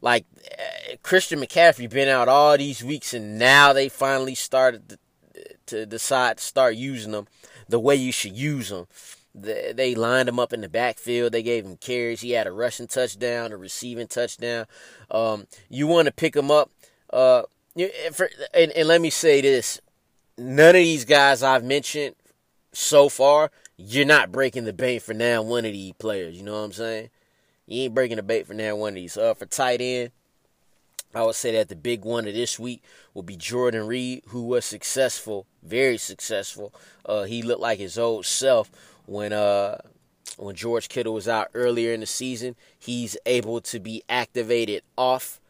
like. 0.00 0.24
Uh, 0.46 0.94
Christian 1.02 1.40
McCaffrey 1.40 1.90
been 1.90 2.08
out 2.08 2.28
all 2.28 2.56
these 2.56 2.84
weeks, 2.84 3.14
and 3.14 3.36
now 3.36 3.72
they 3.72 3.88
finally 3.88 4.36
started 4.36 4.88
to, 4.90 4.98
to 5.66 5.86
decide 5.86 6.36
to 6.38 6.44
start 6.44 6.76
using 6.76 7.10
them 7.10 7.26
the 7.68 7.80
way 7.80 7.96
you 7.96 8.12
should 8.12 8.36
use 8.36 8.68
them. 8.68 8.86
They 9.34 9.94
lined 9.94 10.28
him 10.28 10.38
up 10.38 10.52
in 10.52 10.62
the 10.62 10.68
backfield. 10.68 11.32
They 11.32 11.42
gave 11.42 11.64
him 11.64 11.76
carries. 11.76 12.22
He 12.22 12.32
had 12.32 12.46
a 12.46 12.52
rushing 12.52 12.88
touchdown, 12.88 13.52
a 13.52 13.56
receiving 13.56 14.08
touchdown. 14.08 14.66
Um, 15.10 15.46
you 15.68 15.86
want 15.86 16.06
to 16.06 16.12
pick 16.12 16.34
him 16.34 16.50
up. 16.50 16.70
Uh, 17.10 17.42
for, 18.12 18.30
and, 18.52 18.72
and 18.72 18.88
let 18.88 19.00
me 19.00 19.10
say 19.10 19.40
this: 19.40 19.80
none 20.38 20.70
of 20.70 20.74
these 20.74 21.04
guys 21.04 21.42
I've 21.42 21.64
mentioned 21.64 22.14
so 22.72 23.08
far, 23.08 23.50
you're 23.76 24.06
not 24.06 24.32
breaking 24.32 24.64
the 24.64 24.72
bank 24.72 25.02
for 25.02 25.14
now 25.14 25.42
one 25.42 25.64
of 25.64 25.72
these 25.72 25.92
players. 25.94 26.36
You 26.36 26.44
know 26.44 26.52
what 26.52 26.64
I'm 26.64 26.72
saying? 26.72 27.10
You 27.66 27.82
ain't 27.84 27.94
breaking 27.94 28.16
the 28.16 28.22
bait 28.22 28.46
for 28.46 28.54
now 28.54 28.76
one 28.76 28.90
of 28.90 28.94
these. 28.94 29.16
Uh, 29.16 29.34
for 29.34 29.46
tight 29.46 29.80
end, 29.80 30.10
I 31.14 31.22
would 31.22 31.34
say 31.34 31.52
that 31.52 31.68
the 31.68 31.76
big 31.76 32.04
one 32.04 32.26
of 32.26 32.34
this 32.34 32.58
week 32.58 32.82
will 33.14 33.22
be 33.22 33.36
Jordan 33.36 33.86
Reed, 33.86 34.22
who 34.28 34.44
was 34.44 34.64
successful, 34.64 35.46
very 35.62 35.98
successful. 35.98 36.72
Uh, 37.04 37.24
he 37.24 37.42
looked 37.42 37.60
like 37.60 37.78
his 37.78 37.98
old 37.98 38.26
self 38.26 38.70
when 39.06 39.32
uh 39.32 39.78
when 40.36 40.54
George 40.54 40.88
Kittle 40.88 41.14
was 41.14 41.26
out 41.26 41.48
earlier 41.54 41.92
in 41.92 42.00
the 42.00 42.06
season. 42.06 42.54
He's 42.78 43.16
able 43.26 43.60
to 43.62 43.80
be 43.80 44.04
activated 44.08 44.82
off 44.96 45.40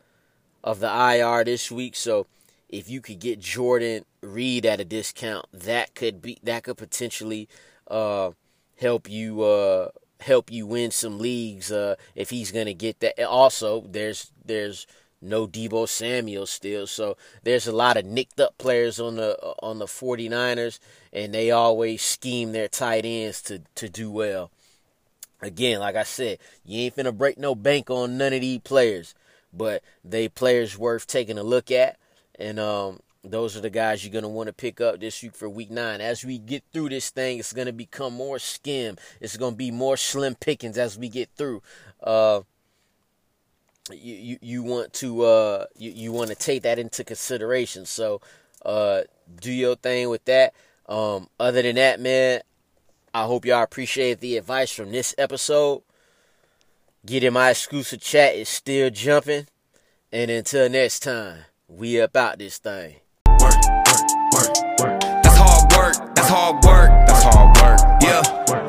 of 0.64 0.80
the 0.80 0.88
IR 0.88 1.44
this 1.44 1.70
week. 1.70 1.94
So 1.94 2.26
if 2.68 2.88
you 2.88 3.00
could 3.00 3.18
get 3.18 3.40
Jordan 3.40 4.04
Reed 4.22 4.66
at 4.66 4.80
a 4.80 4.84
discount, 4.84 5.46
that 5.52 5.94
could 5.94 6.20
be 6.20 6.38
that 6.42 6.64
could 6.64 6.76
potentially 6.76 7.48
uh, 7.88 8.32
help 8.76 9.08
you 9.08 9.42
uh, 9.42 9.90
help 10.20 10.50
you 10.50 10.66
win 10.66 10.90
some 10.90 11.18
leagues 11.18 11.70
uh, 11.70 11.94
if 12.14 12.30
he's 12.30 12.50
gonna 12.52 12.74
get 12.74 13.00
that. 13.00 13.22
Also, 13.24 13.84
there's 13.88 14.32
there's 14.44 14.86
no 15.20 15.46
Deebo 15.46 15.88
Samuel 15.88 16.46
still. 16.46 16.86
So 16.86 17.16
there's 17.42 17.66
a 17.66 17.72
lot 17.72 17.96
of 17.96 18.04
nicked 18.04 18.40
up 18.40 18.56
players 18.58 19.00
on 19.00 19.16
the 19.16 19.36
on 19.60 19.78
the 19.78 19.86
49ers 19.86 20.78
and 21.12 21.34
they 21.34 21.50
always 21.50 22.02
scheme 22.02 22.52
their 22.52 22.68
tight 22.68 23.04
ends 23.04 23.42
to 23.42 23.62
to 23.76 23.88
do 23.88 24.10
well. 24.10 24.50
Again, 25.40 25.80
like 25.80 25.96
I 25.96 26.02
said, 26.02 26.38
you 26.64 26.80
ain't 26.80 26.96
finna 26.96 27.16
break 27.16 27.38
no 27.38 27.54
bank 27.54 27.90
on 27.90 28.18
none 28.18 28.32
of 28.32 28.40
these 28.40 28.60
players, 28.60 29.14
but 29.52 29.82
they 30.04 30.28
players 30.28 30.76
worth 30.76 31.06
taking 31.06 31.38
a 31.38 31.42
look 31.42 31.70
at 31.70 31.96
and 32.38 32.58
um 32.58 33.00
those 33.24 33.56
are 33.56 33.60
the 33.60 33.70
guys 33.70 34.04
you're 34.04 34.12
going 34.12 34.22
to 34.22 34.28
want 34.28 34.46
to 34.46 34.52
pick 34.52 34.80
up 34.80 35.00
this 35.00 35.22
week 35.22 35.34
for 35.34 35.48
week 35.48 35.70
nine. 35.70 36.00
As 36.00 36.24
we 36.24 36.38
get 36.38 36.62
through 36.72 36.90
this 36.90 37.10
thing, 37.10 37.38
it's 37.38 37.52
going 37.52 37.66
to 37.66 37.72
become 37.72 38.14
more 38.14 38.38
skim. 38.38 38.96
It's 39.20 39.36
going 39.36 39.54
to 39.54 39.58
be 39.58 39.70
more 39.70 39.96
slim 39.96 40.34
pickings 40.34 40.78
as 40.78 40.96
we 40.96 41.08
get 41.08 41.30
through. 41.36 41.62
Uh, 42.02 42.42
you, 43.92 44.14
you, 44.14 44.38
you 44.40 44.62
want 44.62 44.92
to 44.94 45.22
uh 45.22 45.64
you, 45.76 45.90
you 45.90 46.12
want 46.12 46.28
to 46.28 46.36
take 46.36 46.62
that 46.62 46.78
into 46.78 47.04
consideration. 47.04 47.86
So 47.86 48.20
uh 48.64 49.02
do 49.40 49.52
your 49.52 49.76
thing 49.76 50.08
with 50.08 50.24
that. 50.26 50.54
Um 50.88 51.28
other 51.38 51.62
than 51.62 51.76
that, 51.76 52.00
man, 52.00 52.42
I 53.14 53.24
hope 53.24 53.44
y'all 53.44 53.62
appreciate 53.62 54.20
the 54.20 54.36
advice 54.36 54.72
from 54.72 54.92
this 54.92 55.14
episode. 55.18 55.82
Getting 57.06 57.32
my 57.32 57.50
exclusive 57.50 58.00
chat 58.00 58.34
is 58.34 58.48
still 58.48 58.90
jumping. 58.90 59.46
And 60.12 60.30
until 60.30 60.68
next 60.68 61.00
time, 61.00 61.44
we 61.68 61.98
about 61.98 62.38
this 62.38 62.58
thing. 62.58 62.96
Work, 63.48 64.04
work, 64.34 64.80
work. 64.80 65.00
That's 65.22 65.36
hard 65.36 65.72
work. 65.72 66.14
That's 66.14 66.28
hard 66.28 66.64
work. 66.64 66.90
That's 67.06 67.22
hard 67.22 67.56
work. 67.56 68.02
Yeah. 68.02 68.67